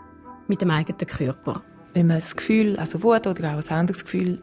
Mit 0.47 0.61
dem 0.61 0.71
eigenen 0.71 1.07
Körper. 1.07 1.63
Wenn 1.93 2.07
man 2.07 2.17
das 2.17 2.35
Gefühl, 2.35 2.77
also 2.77 3.03
Wut 3.03 3.27
oder 3.27 3.53
auch 3.53 3.69
ein 3.69 3.77
anderes 3.77 4.03
Gefühl, 4.03 4.41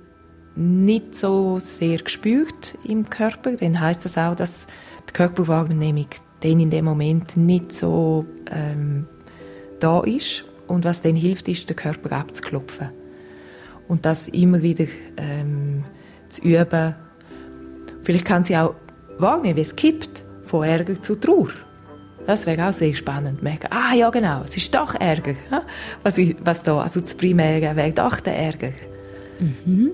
nicht 0.57 1.15
so 1.15 1.59
sehr 1.61 1.99
gespürt 1.99 2.77
im 2.85 3.09
Körper, 3.09 3.53
dann 3.53 3.81
heißt 3.81 4.05
das 4.05 4.17
auch, 4.17 4.35
dass 4.35 4.67
die 5.09 5.13
Körperwahrnehmung 5.13 6.07
dann 6.41 6.61
in 6.61 6.71
dem 6.71 6.85
Moment 6.85 7.37
nicht 7.37 7.73
so 7.73 8.25
ähm, 8.51 9.07
da 9.79 10.01
ist. 10.03 10.45
Und 10.67 10.85
was 10.85 11.03
dann 11.03 11.17
hilft, 11.17 11.49
ist, 11.49 11.69
den 11.69 11.77
Körper 11.77 12.13
abzuklopfen. 12.13 12.91
Und 13.89 14.07
das 14.07 14.29
immer 14.29 14.63
wieder 14.63 14.87
ähm, 15.17 15.85
zu 16.29 16.43
üben, 16.43 16.95
Vielleicht 18.03 18.25
kann 18.25 18.45
sie 18.45 18.57
auch 18.57 18.75
wahrnehmen, 19.19 19.57
wie 19.57 19.63
es 19.63 19.77
kippt 19.77 20.25
von 20.45 20.65
Ärger 20.65 21.01
zu 21.01 21.15
Trauer. 21.17 21.51
Das 22.27 22.47
wäre 22.47 22.69
auch 22.69 22.73
sehr 22.73 22.95
spannend. 22.95 23.43
Merken, 23.43 23.69
ah 23.71 23.95
ja 23.95 24.11
genau, 24.11 24.43
es 24.45 24.57
ist 24.57 24.75
doch 24.75 24.95
Ärger. 24.95 25.35
Was, 26.03 26.19
was 26.45 26.63
da, 26.63 26.81
also 26.81 27.01
das 27.01 27.15
Primäre 27.15 27.75
wäre 27.75 27.93
doch 27.93 28.21
der 28.21 28.37
Ärger. 28.37 28.73
Mhm. 29.41 29.93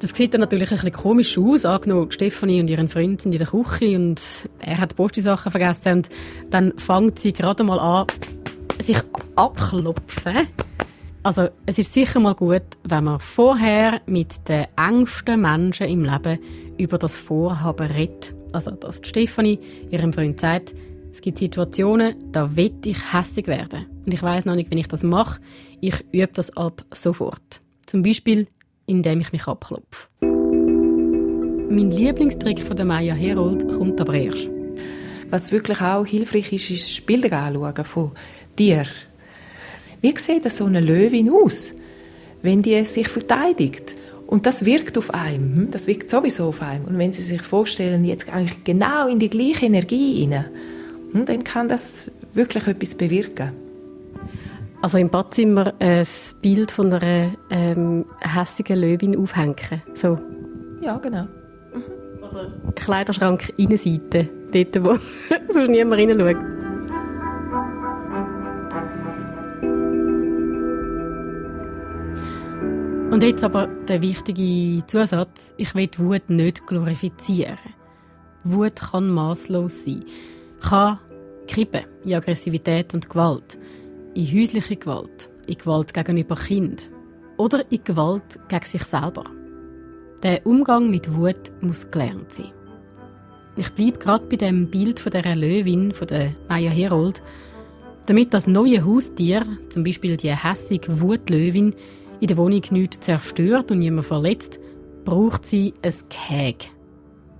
Das 0.00 0.10
sieht 0.10 0.34
dann 0.34 0.40
natürlich 0.40 0.70
ein 0.70 0.76
bisschen 0.76 0.92
komisch 0.92 1.38
aus. 1.38 1.64
Angenommen, 1.64 2.10
Stefanie 2.10 2.60
und 2.60 2.70
ihren 2.70 2.88
Freund 2.88 3.22
sind 3.22 3.32
in 3.32 3.38
der 3.38 3.48
Küche 3.48 3.96
und 3.96 4.20
er 4.60 4.78
hat 4.78 4.92
die 4.92 4.94
Posti-Sachen 4.94 5.50
vergessen 5.50 5.92
und 5.94 6.10
dann 6.50 6.78
fängt 6.78 7.18
sie 7.18 7.32
gerade 7.32 7.64
mal 7.64 7.78
an, 7.78 8.06
sich 8.80 8.98
abklopfen. 9.34 10.46
Also, 11.22 11.48
es 11.64 11.78
ist 11.78 11.94
sicher 11.94 12.20
mal 12.20 12.34
gut, 12.34 12.62
wenn 12.84 13.04
man 13.04 13.18
vorher 13.18 14.02
mit 14.06 14.46
den 14.48 14.66
engsten 14.76 15.40
Menschen 15.40 15.86
im 15.86 16.04
Leben 16.04 16.38
über 16.78 16.98
das 16.98 17.16
Vorhaben 17.16 17.90
redet. 17.90 18.34
Also, 18.52 18.70
dass 18.72 19.00
Stefanie 19.04 19.58
ihrem 19.90 20.12
Freund 20.12 20.40
sagt, 20.40 20.74
es 21.12 21.20
gibt 21.20 21.38
Situationen, 21.38 22.32
da 22.32 22.56
will 22.56 22.72
ich 22.84 23.12
hässig 23.12 23.46
werden. 23.46 23.86
Und 24.04 24.12
ich 24.12 24.22
weiß 24.22 24.44
noch 24.46 24.56
nicht, 24.56 24.70
wenn 24.70 24.78
ich 24.78 24.88
das 24.88 25.02
mache. 25.02 25.40
Ich 25.80 26.04
übe 26.12 26.32
das 26.32 26.56
ab 26.56 26.84
sofort. 26.90 27.60
Zum 27.86 28.02
Beispiel, 28.02 28.48
indem 28.86 29.20
ich 29.20 29.32
mich 29.32 29.46
abklopfe. 29.46 30.08
Mein 30.20 31.90
Lieblingstrick 31.90 32.60
von 32.60 32.76
der 32.76 32.86
Maya 32.86 33.14
Herold 33.14 33.66
kommt 33.68 34.00
aber 34.00 34.14
erst. 34.14 34.48
Was 35.30 35.52
wirklich 35.52 35.80
auch 35.80 36.04
hilfreich 36.04 36.52
ist, 36.52 36.70
ist 36.70 37.06
Bilder 37.06 37.32
anschauen 37.32 37.84
von 37.84 38.12
dir. 38.58 38.84
Wie 40.00 40.16
sieht 40.18 40.50
so 40.50 40.66
eine 40.66 40.80
Löwin 40.80 41.30
aus, 41.30 41.72
wenn 42.42 42.62
die 42.62 42.84
sich 42.84 43.08
verteidigt? 43.08 43.94
Und 44.34 44.46
das 44.46 44.64
wirkt 44.64 44.98
auf 44.98 45.14
einem, 45.14 45.54
hm? 45.54 45.70
das 45.70 45.86
wirkt 45.86 46.10
sowieso 46.10 46.46
auf 46.48 46.60
einem. 46.60 46.86
Und 46.86 46.98
wenn 46.98 47.12
Sie 47.12 47.22
sich 47.22 47.40
vorstellen, 47.40 48.04
jetzt 48.04 48.28
eigentlich 48.28 48.64
genau 48.64 49.06
in 49.06 49.20
die 49.20 49.30
gleiche 49.30 49.66
Energie 49.66 50.22
hinein, 50.22 50.46
hm, 51.12 51.24
dann 51.24 51.44
kann 51.44 51.68
das 51.68 52.10
wirklich 52.32 52.66
etwas 52.66 52.96
bewirken. 52.96 53.52
Also 54.82 54.98
im 54.98 55.08
Badzimmer 55.08 55.72
ein 55.78 56.04
Bild 56.42 56.72
von 56.72 56.92
einer 56.92 57.30
ähm, 57.48 58.06
hässigen 58.22 58.80
Löwin 58.80 59.16
aufhängen. 59.16 59.82
So. 59.94 60.18
Ja, 60.82 60.98
genau. 60.98 61.28
Mhm. 61.72 62.28
Oder 62.28 62.52
Kleiderschrank 62.74 63.52
Innenseite, 63.56 64.28
dort, 64.52 64.84
wo 64.84 64.98
sonst 65.52 65.68
niemand 65.68 66.00
reinschaut. 66.00 66.63
Und 73.14 73.22
jetzt 73.22 73.44
aber 73.44 73.68
der 73.68 74.02
wichtige 74.02 74.84
Zusatz, 74.88 75.54
ich 75.56 75.72
will 75.76 75.88
Wut 75.98 76.30
nicht 76.30 76.66
glorifizieren. 76.66 77.56
Wut 78.42 78.74
kann 78.74 79.08
maßlos 79.08 79.84
sein, 79.84 80.04
kann 80.60 80.98
kippen 81.46 81.82
in 82.04 82.14
Aggressivität 82.14 82.92
und 82.92 83.08
Gewalt 83.08 83.56
in 84.16 84.26
häusliche 84.26 84.74
Gewalt, 84.74 85.30
in 85.46 85.54
Gewalt 85.54 85.94
gegenüber 85.94 86.34
Kind 86.34 86.90
oder 87.36 87.64
in 87.70 87.84
Gewalt 87.84 88.40
gegen 88.48 88.66
sich 88.66 88.82
selber. 88.82 89.22
Der 90.24 90.44
Umgang 90.44 90.90
mit 90.90 91.14
Wut 91.14 91.52
muss 91.60 91.88
gelernt 91.92 92.32
sein. 92.32 92.50
Ich 93.56 93.70
bleibe 93.74 94.00
gerade 94.00 94.26
bei 94.26 94.38
dem 94.38 94.72
Bild 94.72 94.98
von 94.98 95.12
der 95.12 95.36
Löwin 95.36 95.92
von 95.92 96.08
der 96.08 96.34
Maya 96.48 96.72
Herold. 96.72 97.22
Damit 98.06 98.34
das 98.34 98.48
neue 98.48 98.84
Haustier, 98.84 99.46
zum 99.68 99.84
Beispiel 99.84 100.16
die 100.16 100.34
hässige 100.34 101.00
Wutlöwin, 101.00 101.76
in 102.20 102.28
der 102.28 102.36
Wohnung 102.36 102.62
nichts 102.70 103.00
zerstört 103.00 103.70
und 103.70 103.78
niemand 103.78 104.06
verletzt, 104.06 104.60
braucht 105.04 105.46
sie 105.46 105.74
ein 105.82 105.94
Gehege, 106.08 106.66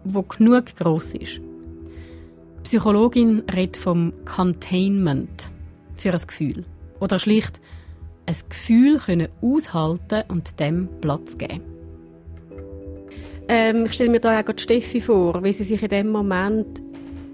wo 0.04 0.22
genug 0.22 0.74
groß 0.76 1.14
ist. 1.14 1.40
Die 2.58 2.62
Psychologin 2.62 3.42
redet 3.54 3.76
vom 3.76 4.12
Containment 4.24 5.50
für 5.94 6.12
ein 6.12 6.20
Gefühl. 6.26 6.64
Oder 7.00 7.18
schlicht 7.18 7.60
ein 8.26 8.36
Gefühl 8.48 8.98
können 8.98 9.28
aushalten 9.42 10.22
und 10.28 10.58
dem 10.60 10.88
Platz 11.00 11.36
geben. 11.36 11.60
Ähm, 13.48 13.86
ich 13.86 13.92
stelle 13.92 14.10
mir 14.10 14.20
da 14.20 14.40
auch 14.40 14.44
Steffi 14.56 15.00
vor, 15.00 15.42
wie 15.44 15.52
sie 15.52 15.64
sich 15.64 15.82
in 15.82 15.88
dem 15.88 16.08
Moment 16.08 16.80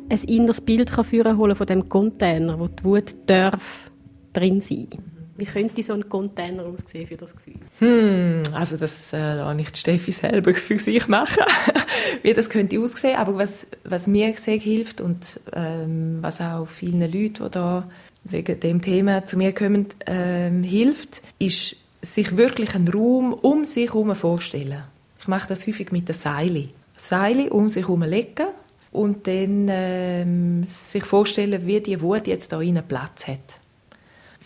ein 0.09 0.25
inneres 0.25 0.61
Bild 0.61 0.91
kann 0.91 1.05
führen 1.05 1.39
holen 1.39 1.55
von 1.55 1.67
dem 1.67 1.89
Container, 1.89 2.59
wo 2.59 2.67
die 2.67 2.85
Wut 2.85 3.15
darf 3.27 3.93
drin 4.33 4.61
sein. 4.61 4.89
Wie 5.37 5.45
könnte 5.45 5.83
so 5.83 5.93
ein 5.93 6.09
Container 6.09 6.65
aussehen 6.65 7.07
für 7.07 7.17
das 7.17 7.35
Gefühl? 7.35 7.57
Hm, 7.79 8.43
also 8.53 8.77
das 8.77 9.13
äh, 9.13 9.35
lasse 9.35 9.61
ich 9.61 9.77
Steffi 9.77 10.13
selber 10.13 10.55
für 10.55 10.79
sich 10.79 11.09
machen, 11.09 11.45
wie 12.23 12.35
das 12.35 12.51
könnte 12.51 12.81
aussehen. 12.81 13.17
Aber 13.17 13.37
was, 13.37 13.67
was 13.85 14.07
mir 14.07 14.35
sehr 14.37 14.59
hilft 14.59 15.01
und 15.01 15.41
ähm, 15.53 16.19
was 16.21 16.41
auch 16.41 16.69
vielen 16.69 17.01
Leuten, 17.01 17.45
die 17.45 17.51
da 17.51 17.89
wegen 18.25 18.61
dem 18.61 18.83
Thema 18.83 19.25
zu 19.25 19.37
mir 19.37 19.55
kommen, 19.55 19.87
ähm, 20.07 20.63
hilft, 20.63 21.23
ist, 21.39 21.77
sich 22.03 22.37
wirklich 22.37 22.75
einen 22.75 22.89
Raum 22.89 23.35
um 23.35 23.65
sich 23.65 23.89
herum 23.89 24.15
vorstellen. 24.15 24.83
Ich 25.19 25.29
mache 25.29 25.49
das 25.49 25.67
häufig 25.67 25.93
mit 25.93 26.09
der 26.09 26.15
Seile. 26.15 26.69
Seile 26.97 27.51
um 27.51 27.69
sich 27.69 27.83
herum 27.83 28.03
legen 28.03 28.47
und 28.93 29.27
dann 29.27 29.69
ähm, 29.71 30.65
sich 30.67 31.05
vorstellen, 31.05 31.67
wie 31.67 31.81
die 31.81 32.01
Wut 32.01 32.27
jetzt 32.27 32.53
da 32.53 32.59
einen 32.59 32.87
Platz 32.87 33.29
hat. 33.29 33.60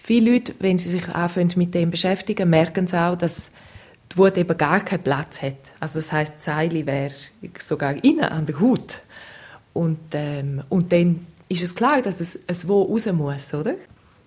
Viele 0.07 0.33
Leute, 0.33 0.55
wenn 0.59 0.77
sie 0.77 0.91
sich 0.91 1.09
anfangen 1.09 1.55
mit 1.57 1.75
dem 1.75 1.91
beschäftigen, 1.91 2.51
merken 2.51 2.87
sie 2.87 3.01
auch, 3.01 3.17
dass 3.17 3.51
die 4.13 4.19
Wut 4.19 4.37
eben 4.37 4.59
gar 4.59 4.81
keinen 4.81 5.03
Platz 5.03 5.41
hat. 5.41 5.57
Also 5.81 5.95
das 5.95 6.13
heißt, 6.13 6.43
Seile 6.43 6.85
wäre 6.85 7.15
sogar 7.59 8.05
innen 8.05 8.27
an 8.27 8.45
der 8.45 8.61
Haut. 8.61 9.01
Und, 9.73 9.99
ähm, 10.13 10.63
und 10.69 10.93
dann 10.93 11.27
ist 11.49 11.63
es 11.63 11.75
klar, 11.75 12.03
dass 12.03 12.21
es, 12.21 12.39
es 12.47 12.69
wo 12.69 12.83
raus 12.83 13.07
muss, 13.07 13.55
oder? 13.55 13.77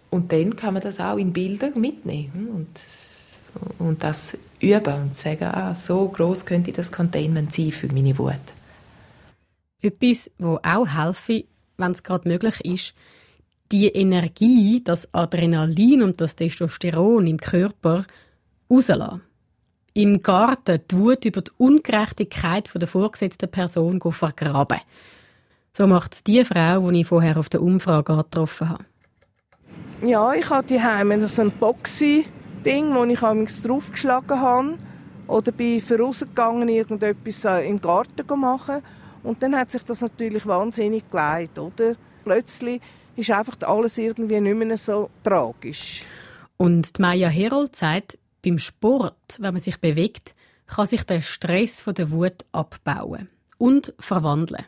Und 0.09 0.31
dann 0.31 0.55
kann 0.55 0.73
man 0.73 0.81
das 0.81 0.99
auch 0.99 1.17
in 1.17 1.31
Bilder 1.31 1.69
mitnehmen 1.75 2.49
und, 2.55 3.77
und 3.77 4.01
das 4.01 4.35
üben 4.59 4.95
und 4.95 5.15
sagen, 5.15 5.43
ah, 5.43 5.75
so 5.75 6.07
groß 6.07 6.47
könnte 6.47 6.71
das 6.71 6.91
Containment 6.91 7.53
sein 7.53 7.71
für 7.71 7.93
meine 7.93 8.17
Wut. 8.17 8.33
Etwas, 9.83 10.31
wo 10.39 10.59
auch 10.63 10.87
helfe, 10.87 11.43
wenn 11.77 11.91
es 11.91 12.01
gerade 12.01 12.27
möglich 12.27 12.65
ist, 12.65 12.95
die 13.71 13.87
Energie, 13.87 14.81
das 14.83 15.13
Adrenalin 15.13 16.01
und 16.01 16.21
das 16.21 16.35
Testosteron 16.35 17.27
im 17.27 17.37
Körper 17.37 18.05
rauslassen. 18.69 19.21
Im 19.93 20.21
Garten 20.21 20.81
die 20.91 20.97
Wut 20.97 21.25
über 21.25 21.41
die 21.41 21.51
Ungerechtigkeit 21.57 22.69
der 22.73 22.87
vorgesetzten 22.87 23.49
Person 23.49 23.99
vergraben. 23.99 24.79
So 25.73 25.87
macht 25.87 26.13
es 26.13 26.23
die 26.23 26.43
Frau, 26.43 26.91
die 26.91 27.01
ich 27.01 27.07
vorher 27.07 27.37
auf 27.37 27.49
der 27.49 27.61
Umfrage 27.61 28.15
getroffen 28.15 28.69
habe. 28.69 28.85
Ja, 30.01 30.33
ich 30.33 30.49
hatte 30.49 30.75
die 30.75 31.19
das 31.19 31.39
ein 31.39 31.51
Boxy-Ding, 31.51 32.93
wo 32.93 33.03
ich 33.05 33.19
draufgeschlagen 33.61 34.39
habe. 34.39 34.77
Oder 35.27 35.51
bin 35.51 35.81
vorausgegangen, 35.81 36.69
irgendetwas 36.69 37.45
äh, 37.45 37.67
im 37.67 37.81
Garten 37.81 38.39
machen. 38.39 38.81
Und 39.23 39.43
dann 39.43 39.55
hat 39.55 39.71
sich 39.71 39.83
das 39.83 40.01
natürlich 40.01 40.45
wahnsinnig 40.45 41.09
geleitet, 41.09 41.57
oder? 41.59 41.95
Plötzlich 42.23 42.81
ist 43.17 43.31
einfach 43.31 43.57
alles 43.61 43.97
irgendwie 43.97 44.39
nicht 44.39 44.55
mehr 44.55 44.77
so 44.77 45.09
tragisch. 45.23 46.03
Und 46.57 46.97
die 46.97 47.01
Maya 47.01 47.29
Herold 47.29 47.75
sagt, 47.75 48.17
beim 48.43 48.59
Sport, 48.59 49.37
wenn 49.39 49.53
man 49.53 49.61
sich 49.61 49.79
bewegt, 49.79 50.35
kann 50.67 50.87
sich 50.87 51.03
der 51.03 51.21
Stress 51.21 51.81
von 51.81 51.93
der 51.93 52.11
Wut 52.11 52.45
abbauen 52.51 53.29
und 53.57 53.93
verwandeln. 53.99 54.65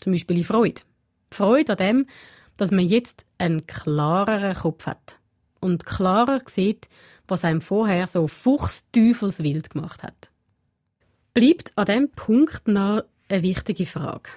Zum 0.00 0.12
Beispiel 0.12 0.38
in 0.38 0.44
Freude. 0.44 0.82
Freude 1.30 1.72
an 1.72 1.78
dem, 1.78 2.06
dass 2.56 2.70
man 2.70 2.84
jetzt 2.84 3.24
einen 3.38 3.66
klareren 3.66 4.54
Kopf 4.54 4.86
hat 4.86 5.18
und 5.60 5.86
klarer 5.86 6.42
sieht, 6.46 6.88
was 7.28 7.44
einem 7.44 7.60
vorher 7.60 8.06
so 8.08 8.28
fuchsteufelswild 8.28 9.70
gemacht 9.70 10.02
hat. 10.02 10.30
Bleibt 11.34 11.72
an 11.76 11.86
dem 11.86 12.10
Punkt 12.10 12.68
noch 12.68 13.04
eine 13.28 13.42
wichtige 13.42 13.86
Frage. 13.86 14.28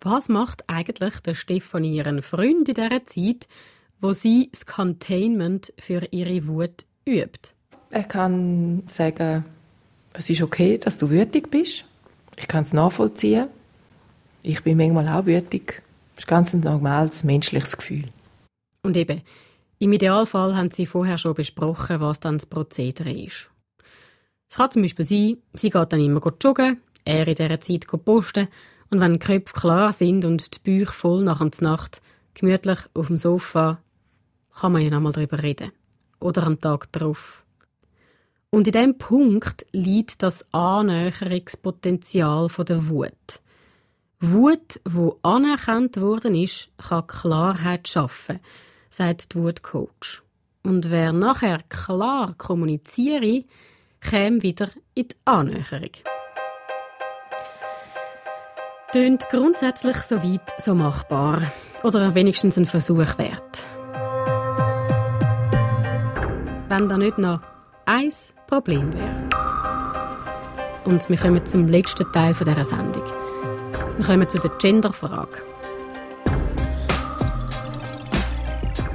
Was 0.00 0.28
macht 0.28 0.68
eigentlich 0.68 1.20
der 1.20 1.34
Stefanie 1.34 1.96
ihren 1.96 2.22
Freund 2.22 2.68
in 2.68 2.74
dieser 2.74 3.06
Zeit, 3.06 3.48
wo 4.00 4.12
sie 4.12 4.50
das 4.52 4.66
Containment 4.66 5.72
für 5.78 6.06
ihre 6.10 6.46
Wut 6.46 6.84
übt? 7.06 7.54
Er 7.90 8.04
kann 8.04 8.82
sagen, 8.88 9.44
es 10.12 10.28
ist 10.28 10.42
okay, 10.42 10.78
dass 10.78 10.98
du 10.98 11.10
wütig 11.10 11.50
bist. 11.50 11.84
Ich 12.36 12.48
kann 12.48 12.62
es 12.62 12.72
nachvollziehen. 12.72 13.48
Ich 14.42 14.62
bin 14.62 14.76
manchmal 14.76 15.08
auch 15.08 15.26
wütig. 15.26 15.82
Das 16.14 16.24
ist 16.24 16.28
ganz 16.28 16.52
ein 16.52 16.60
normales 16.60 17.24
menschliches 17.24 17.76
Gefühl. 17.76 18.08
Und 18.82 18.96
eben, 18.96 19.22
im 19.78 19.92
Idealfall 19.92 20.56
haben 20.56 20.70
Sie 20.70 20.86
vorher 20.86 21.18
schon 21.18 21.34
besprochen, 21.34 22.00
was 22.00 22.20
dann 22.20 22.38
das 22.38 22.46
Prozedere 22.46 23.12
ist. 23.12 23.50
Es 24.48 24.56
kann 24.56 24.70
zum 24.70 24.82
Beispiel 24.82 25.04
sein, 25.04 25.36
sie 25.54 25.70
geht 25.70 25.92
dann 25.92 26.00
immer 26.00 26.22
joggen, 26.42 26.80
er 27.04 27.26
in 27.26 27.34
dieser 27.34 27.60
Zeit 27.60 27.86
posten 28.04 28.48
und 28.90 29.00
wenn 29.00 29.14
die 29.14 29.18
Köpfe 29.18 29.52
klar 29.52 29.92
sind 29.92 30.24
und 30.24 30.54
die 30.54 30.58
Bücher 30.60 30.92
voll 30.92 31.24
nach 31.24 31.38
der 31.38 31.50
Nacht 31.60 32.00
gemütlich 32.34 32.78
auf 32.94 33.08
dem 33.08 33.18
Sofa, 33.18 33.78
kann 34.54 34.72
man 34.72 34.82
ja 34.82 34.90
noch 34.90 35.00
mal 35.00 35.12
darüber 35.12 35.42
reden. 35.42 35.72
Oder 36.20 36.44
am 36.44 36.60
Tag 36.60 36.90
darauf. 36.92 37.44
Und 38.50 38.66
in 38.66 38.72
diesem 38.72 38.98
Punkt 38.98 39.66
liegt 39.72 40.22
das 40.22 40.44
Annäherungspotenzial 40.52 42.48
der 42.66 42.88
Wut. 42.88 43.40
Wut, 44.20 44.80
wo 44.84 45.18
anerkannt 45.22 46.00
worden 46.00 46.34
ist, 46.34 46.70
kann 46.78 47.06
Klarheit 47.06 47.86
schaffen, 47.86 48.40
sagt 48.88 49.34
die 49.34 49.38
Wutcoach. 49.38 50.22
Und 50.62 50.90
wer 50.90 51.12
nachher 51.12 51.62
klar 51.68 52.34
kommuniziere, 52.38 53.44
käme 54.00 54.42
wieder 54.42 54.70
in 54.94 55.08
die 55.08 55.16
Annäherung. 55.26 55.90
Tönt 58.92 59.28
grundsätzlich 59.30 59.96
so 59.96 60.22
weit 60.22 60.54
so 60.58 60.74
machbar. 60.74 61.42
Oder 61.82 62.14
wenigstens 62.14 62.56
ein 62.56 62.66
Versuch 62.66 63.18
wert. 63.18 63.66
Wenn 66.68 66.88
da 66.88 66.96
nicht 66.96 67.18
noch 67.18 67.40
ein 67.84 68.12
Problem 68.46 68.92
wäre. 68.94 69.28
Und 70.84 71.08
wir 71.08 71.16
kommen 71.16 71.44
zum 71.44 71.66
letzten 71.66 72.10
Teil 72.12 72.32
dieser 72.32 72.64
Sendung. 72.64 73.02
Wir 73.96 74.06
kommen 74.06 74.28
zu 74.28 74.38
der 74.38 74.50
Genderfrage. 74.50 75.42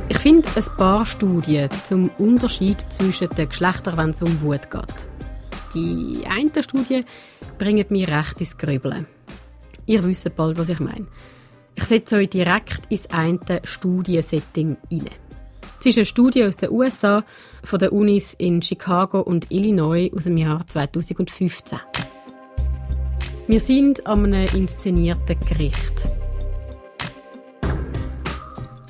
Ich 0.07 0.17
finde 0.19 0.47
ein 0.55 0.77
paar 0.77 1.05
Studien 1.05 1.69
zum 1.83 2.09
Unterschied 2.17 2.79
zwischen 2.79 3.29
den 3.29 3.49
Geschlechtern, 3.49 3.97
wenn 3.97 4.11
es 4.11 4.21
um 4.21 4.41
Wut 4.41 4.71
geht. 4.71 5.07
Die 5.73 6.23
eine 6.29 6.63
Studie 6.63 7.03
bringt 7.57 7.91
mich 7.91 8.09
recht 8.09 8.39
ins 8.39 8.57
Grübeln. 8.57 9.05
Ihr 9.85 10.03
wisst 10.03 10.35
bald, 10.35 10.57
was 10.57 10.69
ich 10.69 10.79
meine. 10.79 11.07
Ich 11.75 11.83
setze 11.85 12.17
euch 12.17 12.29
direkt 12.29 12.81
ins 12.89 13.09
eine 13.09 13.39
Studiensetting 13.63 14.77
rein. 14.91 15.09
Es 15.79 15.85
ist 15.87 15.97
eine 15.97 16.05
Studie 16.05 16.43
aus 16.43 16.57
den 16.57 16.69
USA 16.71 17.23
von 17.63 17.79
den 17.79 17.89
Unis 17.89 18.35
in 18.37 18.61
Chicago 18.61 19.21
und 19.21 19.51
Illinois 19.51 20.11
aus 20.15 20.25
dem 20.25 20.37
Jahr 20.37 20.67
2015. 20.67 21.79
Wir 23.47 23.59
sind 23.59 24.05
an 24.05 24.25
einem 24.25 24.55
inszenierten 24.55 25.39
Gericht 25.39 26.05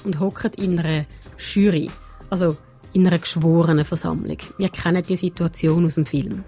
und 0.04 0.20
hocken 0.20 0.52
in 0.58 0.80
einer 0.80 1.06
Jury, 1.38 1.90
also 2.30 2.58
in 2.94 3.08
einer 3.08 3.20
geschworenen 3.20 3.86
Versammlung. 3.86 4.38
Wir 4.58 4.70
kennen 4.70 5.04
die 5.04 5.16
Situation 5.16 5.86
aus 5.86 5.96
dem 5.96 6.06
Film. 6.06 6.44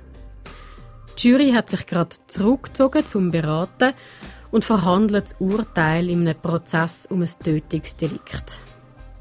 Die 1.18 1.28
Jury 1.28 1.52
hat 1.52 1.70
sich 1.70 1.86
gerade 1.86 2.16
zurückgezogen 2.28 3.08
zum 3.08 3.32
Beraten 3.32 3.94
und 4.52 4.66
verhandelt 4.66 5.26
das 5.26 5.36
Urteil 5.40 6.10
in 6.10 6.28
einem 6.28 6.40
Prozess 6.40 7.08
um 7.10 7.22
ein 7.22 7.30
Tötungsdelikt. 7.44 8.62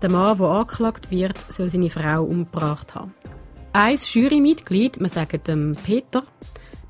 Der 0.01 0.11
Mann, 0.11 0.37
der 0.37 0.49
angeklagt 0.49 1.11
wird, 1.11 1.45
soll 1.49 1.71
seine 1.71 1.91
Frau 1.91 2.25
umgebracht 2.25 2.95
haben. 2.95 3.15
Ein 3.73 3.97
Jurymitglied, 3.97 5.01
wir 5.01 5.09
sagen 5.09 5.41
dem 5.47 5.77
Peter, 5.85 6.25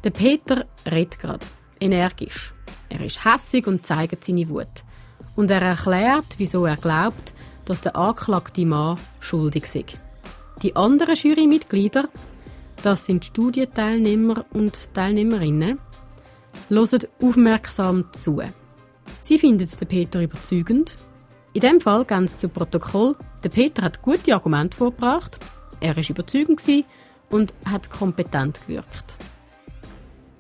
der 0.02 0.10
Peter 0.10 0.64
redet 0.90 1.18
gerade, 1.18 1.46
energisch. 1.78 2.54
Er 2.88 3.04
ist 3.04 3.24
hässig 3.24 3.66
und 3.66 3.86
zeigt 3.86 4.24
seine 4.24 4.48
Wut. 4.48 4.82
Und 5.36 5.50
er 5.50 5.62
erklärt, 5.62 6.34
wieso 6.38 6.66
er 6.66 6.76
glaubt, 6.76 7.34
dass 7.64 7.80
der 7.80 7.96
angeklagte 7.96 8.66
Mann 8.66 8.98
schuldig 9.20 9.64
ist. 9.74 9.98
Die 10.62 10.74
anderen 10.74 11.14
Jurymitglieder, 11.14 12.08
das 12.82 13.06
sind 13.06 13.24
Studienteilnehmer 13.24 14.44
und 14.52 14.94
Teilnehmerinnen, 14.94 15.78
hören 16.68 17.00
aufmerksam 17.20 18.04
zu. 18.12 18.40
Sie 19.20 19.38
finden 19.38 19.68
den 19.80 19.88
Peter 19.88 20.22
überzeugend. 20.22 20.96
In 21.54 21.60
dem 21.60 21.80
Fall 21.80 22.04
ganz 22.04 22.38
zu 22.38 22.48
Protokoll. 22.48 23.16
Der 23.44 23.50
Peter 23.50 23.82
hat 23.82 24.02
gute 24.02 24.34
Argumente 24.34 24.76
vorgebracht. 24.76 25.38
Er 25.80 25.96
war 25.96 26.02
überzeugend 26.08 26.62
und 27.30 27.54
hat 27.64 27.90
kompetent 27.90 28.60
gewirkt. 28.66 29.16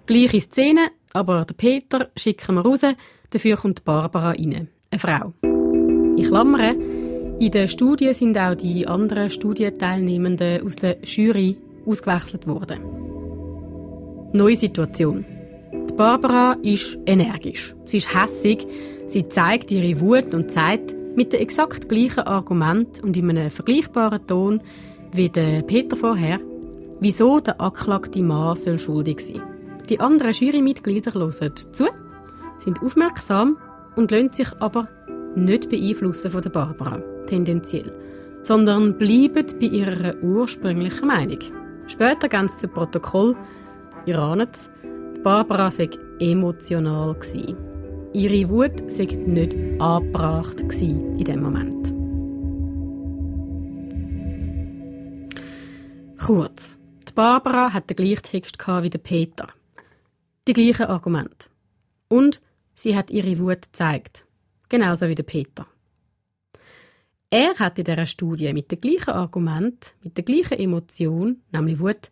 Gleiche 0.06 0.40
Szene, 0.40 0.88
aber 1.12 1.44
der 1.44 1.54
Peter 1.54 2.10
schicken 2.16 2.56
wir 2.56 2.62
raus, 2.62 2.82
dafür 3.30 3.56
kommt 3.56 3.84
Barbara 3.84 4.30
rein, 4.30 4.68
eine 4.90 4.98
Frau. 4.98 5.32
Ich 6.16 6.26
klammere, 6.26 6.74
in 7.38 7.50
der 7.50 7.68
Studie 7.68 8.12
sind 8.14 8.36
auch 8.36 8.54
die 8.54 8.86
anderen 8.86 9.30
Studienteilnehmenden 9.30 10.64
aus 10.64 10.76
der 10.76 10.98
Jury 11.02 11.56
ausgewechselt 11.86 12.46
worden. 12.46 12.80
Neue 14.32 14.56
Situation. 14.56 15.24
Die 15.90 15.94
Barbara 15.94 16.56
ist 16.62 16.98
energisch. 17.06 17.74
Sie 17.84 17.98
ist 17.98 18.14
hässig. 18.14 18.66
Sie 19.06 19.28
zeigt 19.28 19.70
ihre 19.70 20.00
Wut 20.00 20.34
und 20.34 20.50
sagt 20.50 20.94
mit 21.16 21.32
dem 21.32 21.40
exakt 21.40 21.88
gleichen 21.88 22.20
Argument 22.20 23.00
und 23.02 23.16
in 23.16 23.30
einem 23.30 23.50
vergleichbaren 23.50 24.26
Ton 24.26 24.62
wie 25.12 25.28
der 25.28 25.62
Peter 25.62 25.96
vorher, 25.96 26.40
wieso 27.00 27.40
der 27.40 27.60
angeklagte 27.60 28.22
Mann 28.22 28.56
soll 28.56 28.78
schuldig 28.78 29.20
sein. 29.20 29.42
Die 29.88 30.00
anderen 30.00 30.32
Jurymitglieder 30.32 31.12
hören 31.12 31.52
zu, 31.54 31.88
sind 32.58 32.82
aufmerksam 32.82 33.58
und 33.96 34.10
lassen 34.10 34.32
sich 34.32 34.48
aber 34.60 34.88
nicht 35.34 35.68
beeinflussen 35.68 36.30
von 36.30 36.40
der 36.40 36.50
Barbara, 36.50 37.02
tendenziell, 37.26 37.92
sondern 38.42 38.96
bleiben 38.96 39.46
bei 39.60 39.66
ihrer 39.66 40.14
ursprünglichen 40.22 41.06
Meinung. 41.06 41.40
Später 41.92 42.26
gehen 42.26 42.48
sie 42.48 42.56
zu 42.56 42.68
Protokoll, 42.68 43.36
ihr 44.06 44.18
ahnt 44.18 44.56
es, 44.56 44.70
Barbara 45.22 45.70
sei 45.70 45.90
emotional 46.20 47.14
gsi. 47.18 47.54
Ihre 48.14 48.48
Wut 48.48 48.90
sei 48.90 49.04
nicht 49.04 49.54
angebracht 49.78 50.62
in 50.80 51.24
dem 51.24 51.42
Moment. 51.42 51.92
Kurz. 56.18 56.78
Die 57.06 57.12
Barbara 57.12 57.74
hat 57.74 57.90
den 57.90 57.96
gleichen 57.96 58.22
Text 58.22 58.56
wie 58.66 58.90
der 58.90 58.98
Peter. 58.98 59.48
Die 60.48 60.54
gleichen 60.54 60.86
Argumente. 60.86 61.50
Und 62.08 62.40
sie 62.74 62.96
hat 62.96 63.10
ihre 63.10 63.38
Wut 63.38 63.62
gezeigt. 63.62 64.24
Genauso 64.70 65.08
wie 65.08 65.14
der 65.14 65.24
Peter. 65.24 65.66
Er 67.32 67.54
hat 67.58 67.78
in 67.78 67.86
dieser 67.86 68.04
Studie 68.04 68.52
mit 68.52 68.70
dem 68.70 68.78
gleichen 68.78 69.08
Argument, 69.08 69.94
mit 70.02 70.18
der 70.18 70.24
gleichen 70.24 70.58
Emotion, 70.58 71.40
nämlich 71.50 71.80
Wut, 71.80 72.10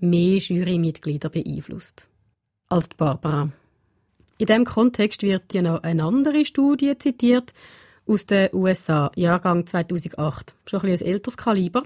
mehr 0.00 0.38
Jurymitglieder 0.38 1.28
beeinflusst 1.28 2.08
als 2.70 2.88
die 2.88 2.96
Barbara. 2.96 3.52
In 4.38 4.46
diesem 4.46 4.64
Kontext 4.64 5.24
wird 5.24 5.52
ja 5.52 5.60
noch 5.60 5.82
eine 5.82 6.04
andere 6.04 6.46
Studie 6.46 6.96
zitiert 6.96 7.52
aus 8.06 8.24
den 8.24 8.48
USA, 8.54 9.12
Jahrgang 9.14 9.66
2008. 9.66 10.54
Schon 10.64 10.80
ein, 10.80 10.92
ein 10.92 11.00
älteres 11.02 11.36
Kaliber. 11.36 11.82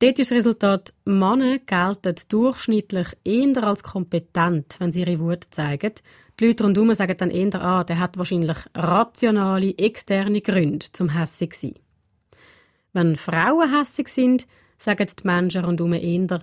Dort 0.00 0.18
ist 0.18 0.32
das 0.32 0.38
Resultat, 0.38 0.92
Männer 1.04 1.60
gelten 1.60 2.16
durchschnittlich 2.28 3.16
eher 3.22 3.62
als 3.62 3.84
kompetent, 3.84 4.74
wenn 4.80 4.90
sie 4.90 5.02
ihre 5.02 5.20
Wut 5.20 5.44
zeigen. 5.52 5.92
Die 6.40 6.46
Leute 6.48 6.64
rundherum 6.64 6.92
sagen 6.94 7.16
dann 7.16 7.30
eher, 7.30 7.62
ah, 7.62 7.84
der 7.84 8.00
hat 8.00 8.18
wahrscheinlich 8.18 8.58
rationale, 8.74 9.78
externe 9.78 10.40
Gründe 10.40 10.86
zum 10.90 11.10
hässig 11.10 11.54
sein. 11.54 11.74
Wenn 12.92 13.16
Frauen 13.16 13.76
hässig 13.76 14.08
sind, 14.08 14.46
sagen 14.78 15.06
die 15.06 15.26
Menschen 15.26 15.64
rundherum 15.64 15.92
eher, 15.92 16.40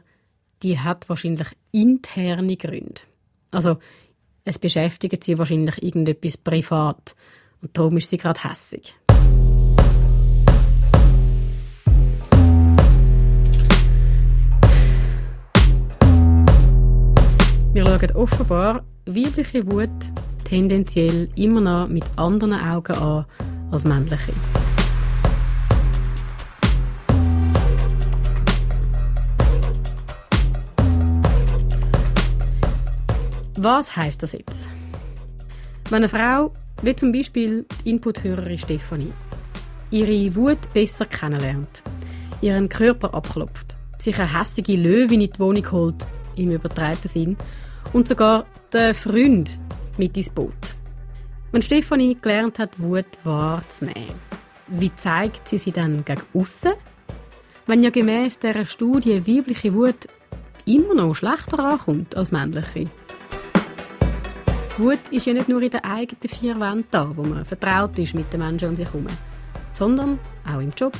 die 0.62 0.80
hat 0.80 1.10
wahrscheinlich 1.10 1.48
interne 1.72 2.56
Gründe. 2.56 3.02
Also, 3.52 3.78
es 4.44 4.60
beschäftigt 4.60 5.24
sie 5.24 5.38
wahrscheinlich 5.40 5.82
irgendetwas 5.82 6.38
privat 6.38 7.16
und 7.62 7.76
darum 7.76 7.98
ist 7.98 8.10
sie 8.10 8.18
gerade 8.18 8.44
hässig. 8.44 8.96
Wir 17.74 17.86
schauen 17.86 18.16
offenbar 18.16 18.86
weibliche 19.06 19.66
Wut 19.66 19.90
tendenziell 20.44 21.28
immer 21.36 21.62
noch 21.62 21.88
mit 21.88 22.06
anderen 22.18 22.54
Augen 22.54 22.96
an 22.96 23.26
als 23.72 23.84
männliche. 23.84 24.32
Was 33.66 33.96
heißt 33.98 34.22
das 34.22 34.34
jetzt? 34.34 34.70
Wenn 35.90 36.04
eine 36.04 36.08
Frau, 36.10 36.54
wie 36.84 36.96
zum 36.96 37.12
Beispiel 37.12 37.66
die 37.84 37.90
Inputhörerin 37.90 38.60
Stefanie, 38.60 39.12
ihre 39.90 40.36
Wut 40.36 40.72
besser 40.72 41.08
kennenlernt, 41.08 41.82
ihren 42.42 42.70
Körper 42.70 43.12
abklopft, 43.16 43.76
sich 43.98 44.20
eine 44.20 44.40
hässige 44.40 44.74
Löwin 44.74 45.22
in 45.22 45.32
die 45.32 45.40
Wohnung 45.40 45.72
holt, 45.72 46.06
im 46.36 46.52
übertreiten 46.52 47.10
Sinn, 47.10 47.38
und 47.92 48.08
sogar 48.08 48.46
den 48.72 48.94
Freund 48.94 49.58
mit 49.98 50.16
ins 50.16 50.30
Boot. 50.30 50.76
Wenn 51.52 51.64
Stefanie 51.64 52.16
gelernt 52.22 52.60
hat, 52.60 52.80
Wut 52.80 53.18
wahrzunehmen, 53.24 54.14
wie 54.68 54.94
zeigt 54.94 55.48
sie 55.48 55.58
sie 55.58 55.72
dann 55.72 56.06
gegen 56.06 56.22
aussen? 56.36 56.74
Wenn 57.66 57.82
ja 57.82 57.90
gemäß 57.90 58.38
dieser 58.38 58.68
Studie 58.68 59.26
weibliche 59.26 59.74
Wut 59.74 60.06
immer 60.68 60.94
noch 60.94 61.16
schlechter 61.16 61.58
ankommt 61.58 62.16
als 62.16 62.32
männliche. 62.32 62.92
Wut 64.78 65.00
ist 65.10 65.26
ja 65.26 65.32
nicht 65.32 65.48
nur 65.48 65.62
in 65.62 65.70
den 65.70 65.86
eigenen 65.86 66.28
vier 66.28 66.60
Wänden 66.60 66.84
da, 66.92 67.10
wo 67.16 67.24
man 67.24 67.46
vertraut 67.46 67.98
ist 67.98 68.14
mit 68.14 68.32
den 68.34 68.42
Menschen 68.42 68.70
um 68.70 68.76
sich 68.76 68.92
herum, 68.92 69.08
sondern 69.72 70.20
auch 70.46 70.60
im 70.60 70.72
Job, 70.72 70.98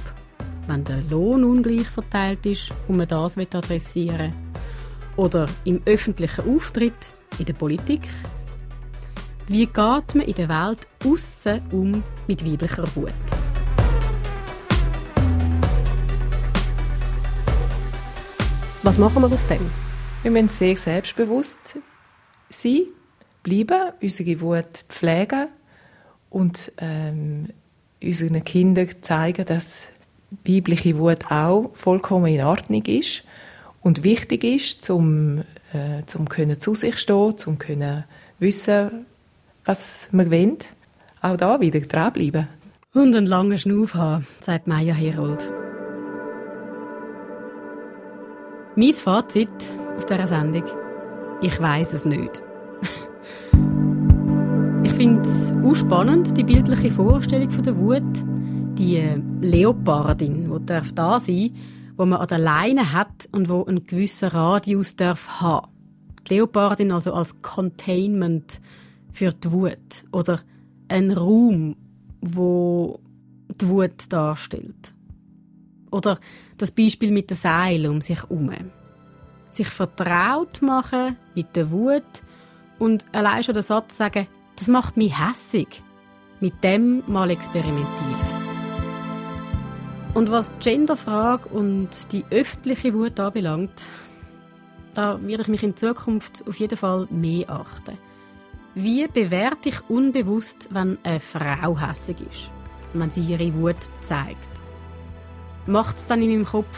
wenn 0.68 0.86
der 0.86 1.02
Lohn 1.10 1.44
ungleich 1.44 1.86
verteilt 1.88 2.46
ist 2.46 2.72
und 2.88 2.96
man 2.96 3.08
das 3.10 3.38
adressieren 3.38 4.18
will. 4.18 4.34
Oder 5.18 5.50
im 5.66 5.82
öffentlichen 5.86 6.56
Auftritt, 6.56 7.12
in 7.38 7.46
der 7.46 7.54
Politik. 7.54 8.08
Wie 9.48 9.66
geht 9.66 10.16
man 10.16 10.22
in 10.26 10.34
der 10.36 10.48
Welt 10.48 10.88
aussen 11.04 11.62
um 11.72 12.02
mit 12.28 12.50
weiblicher 12.50 12.88
Wut? 12.96 13.14
Was 18.84 18.98
machen 18.98 19.22
wir 19.22 19.32
aus 19.32 19.46
dem? 19.48 19.70
Wir 20.24 20.32
müssen 20.32 20.48
sehr 20.48 20.78
selbstbewusst 20.78 21.78
sein, 22.50 22.84
bleiben, 23.46 23.94
unsere 24.02 24.42
Wut 24.42 24.86
pflegen 24.90 25.48
und 26.30 26.72
ähm, 26.80 27.50
unseren 28.04 28.44
Kindern 28.44 28.90
zeigen, 29.02 29.46
dass 29.46 29.88
weibliche 30.46 30.98
Wut 30.98 31.32
auch 31.32 31.70
vollkommen 31.76 32.26
in 32.26 32.42
Ordnung 32.42 32.84
ist 32.86 33.24
und 33.82 34.04
wichtig 34.04 34.44
ist, 34.44 34.90
um, 34.90 35.44
äh, 35.72 36.04
zum 36.08 36.28
können 36.28 36.60
zu 36.60 36.74
sich 36.74 36.98
stehen, 36.98 37.38
zum 37.38 37.60
können 37.60 38.04
wissen, 38.40 39.06
was 39.64 40.10
man 40.12 40.32
will. 40.32 40.58
Auch 41.22 41.38
da 41.38 41.60
wieder 41.62 41.80
dranbleiben. 41.80 42.48
Und 42.94 43.16
einen 43.16 43.28
langen 43.28 43.58
Schnuff 43.58 43.94
haben, 43.94 44.26
sagt 44.42 44.68
Maya 44.68 44.94
Herold. 44.94 45.52
Mein 48.76 48.94
Fazit 48.94 49.50
aus 49.96 50.06
dieser 50.06 50.28
Sendung? 50.28 50.64
Ich 51.42 51.60
weiß 51.60 51.94
es 51.94 52.06
nicht. 52.06 52.42
Ich 54.96 55.02
finde 55.02 55.24
es 55.24 55.52
auch 55.52 55.76
spannend, 55.76 56.38
die 56.38 56.46
bildliche 56.46 56.90
Vorstellung 56.90 57.52
von 57.52 57.64
der 57.64 57.78
Wut. 57.78 58.24
Die 58.78 59.04
Leopardin, 59.42 60.50
die 60.50 60.66
darf 60.66 60.94
da 60.94 61.20
sein, 61.20 61.54
wo 61.98 62.06
man 62.06 62.22
an 62.22 62.30
der 62.30 62.38
Leine 62.38 62.94
hat 62.94 63.28
und 63.34 63.50
wo 63.50 63.66
einen 63.66 63.86
gewissen 63.86 64.30
Radius 64.30 64.96
darf 64.96 65.42
haben. 65.42 65.68
Die 66.26 66.36
Leopardin 66.36 66.94
also 66.94 67.14
als 67.14 67.42
Containment 67.42 68.62
für 69.12 69.34
die 69.34 69.52
Wut 69.52 70.06
oder 70.14 70.40
ein 70.88 71.12
Raum, 71.12 71.76
wo 72.22 73.02
die 73.50 73.68
Wut 73.68 74.06
darstellt. 74.08 74.94
Oder 75.92 76.22
das 76.58 76.72
Beispiel 76.72 77.12
mit 77.12 77.30
der 77.32 77.38
Seil 77.38 77.86
um 77.88 78.00
sich 78.00 78.24
herum. 78.24 78.50
Sich 79.50 79.68
vertraut 79.68 80.62
machen 80.62 81.18
mit 81.36 81.54
der 81.58 81.70
Wut 81.70 82.24
und 82.80 83.06
allein 83.14 83.44
schon 83.44 83.56
den 83.56 83.64
Satz 83.64 83.98
sagen, 83.98 84.28
das 84.58 84.68
macht 84.68 84.98
mich 84.98 85.20
hässig. 85.20 85.82
Mit 86.40 86.64
dem 86.64 87.04
mal 87.08 87.30
experimentieren. 87.30 88.36
Und 90.14 90.32
was 90.32 90.54
die 90.58 90.70
Genderfrage 90.70 91.50
und 91.50 92.12
die 92.12 92.26
öffentliche 92.30 92.94
Wut 92.94 93.20
anbelangt, 93.20 93.90
da 94.94 95.20
werde 95.22 95.44
ich 95.44 95.48
mich 95.50 95.64
in 95.64 95.76
Zukunft 95.76 96.44
auf 96.48 96.58
jeden 96.58 96.78
Fall 96.78 97.08
mehr 97.10 97.50
achten. 97.50 97.98
Wie 98.76 99.08
bewerte 99.08 99.70
ich 99.70 99.90
unbewusst, 99.90 100.70
wenn 100.72 100.98
eine 101.04 101.20
Frau 101.20 101.80
hässig 101.80 102.18
ist, 102.30 102.52
wenn 102.94 103.10
sie 103.10 103.22
ihre 103.22 103.54
Wut 103.56 103.90
zeigt? 104.02 104.38
Macht 105.68 105.98
es 105.98 106.06
dann 106.06 106.22
in 106.22 106.30
meinem 106.30 106.46
Kopf, 106.46 106.78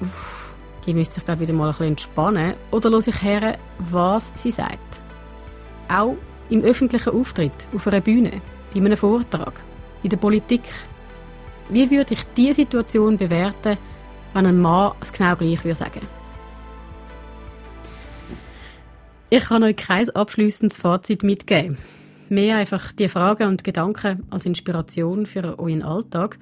uff, 0.00 0.54
die 0.86 0.94
müsste 0.94 1.20
sich 1.20 1.40
wieder 1.40 1.54
mal 1.54 1.66
ein 1.66 1.70
bisschen 1.70 1.86
entspannen, 1.86 2.54
oder 2.70 2.90
höre 2.90 3.06
ich 3.06 3.22
her, 3.22 3.58
was 3.78 4.32
sie 4.34 4.50
sagt? 4.50 5.00
Auch 5.88 6.16
im 6.50 6.62
öffentlichen 6.62 7.10
Auftritt, 7.10 7.52
auf 7.74 7.86
einer 7.86 8.00
Bühne, 8.00 8.42
bei 8.72 8.80
einem 8.80 8.96
Vortrag, 8.96 9.60
in 10.02 10.10
der 10.10 10.16
Politik. 10.16 10.62
Wie 11.68 11.90
würde 11.90 12.14
ich 12.14 12.24
diese 12.36 12.54
Situation 12.54 13.16
bewerten, 13.16 13.78
wenn 14.34 14.46
ein 14.46 14.60
Mann 14.60 14.92
es 15.00 15.12
genau 15.12 15.36
gleich 15.36 15.64
würde 15.64 15.74
sagen? 15.74 16.00
Ich 19.30 19.44
kann 19.44 19.62
euch 19.62 19.76
kein 19.76 20.10
abschließendes 20.10 20.78
Fazit 20.78 21.22
mitgeben. 21.22 21.78
Mehr 22.28 22.58
einfach 22.58 22.92
die 22.92 23.08
Fragen 23.08 23.48
und 23.48 23.64
Gedanken 23.64 24.24
als 24.30 24.46
Inspiration 24.46 25.26
für 25.26 25.58
euren 25.58 25.82
Alltag. 25.82 26.38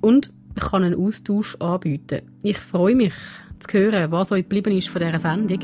Und 0.00 0.32
ich 0.54 0.62
kann 0.62 0.84
einen 0.84 0.94
Austausch 0.94 1.56
anbieten. 1.56 2.22
Ich 2.42 2.58
freue 2.58 2.94
mich 2.94 3.14
zu 3.58 3.78
hören, 3.78 4.10
was 4.12 4.32
euch 4.32 4.42
geblieben 4.42 4.76
ist 4.76 4.88
von 4.88 5.02
dieser 5.02 5.18
Sendung 5.18 5.60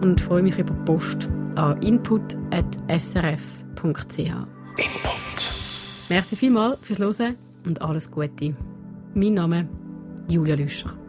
und 0.00 0.20
freue 0.20 0.42
mich 0.42 0.58
über 0.58 0.74
Post 0.84 1.28
an 1.56 1.82
input.srf.ch. 1.82 4.18
Input. 4.18 5.52
Merci 6.08 6.36
vielmals 6.36 6.80
fürs 6.80 6.98
Hören 6.98 7.36
und 7.66 7.82
alles 7.82 8.10
Gute. 8.10 8.54
Mein 9.14 9.34
Name 9.34 9.68
Julia 10.28 10.54
Lüscher. 10.54 11.01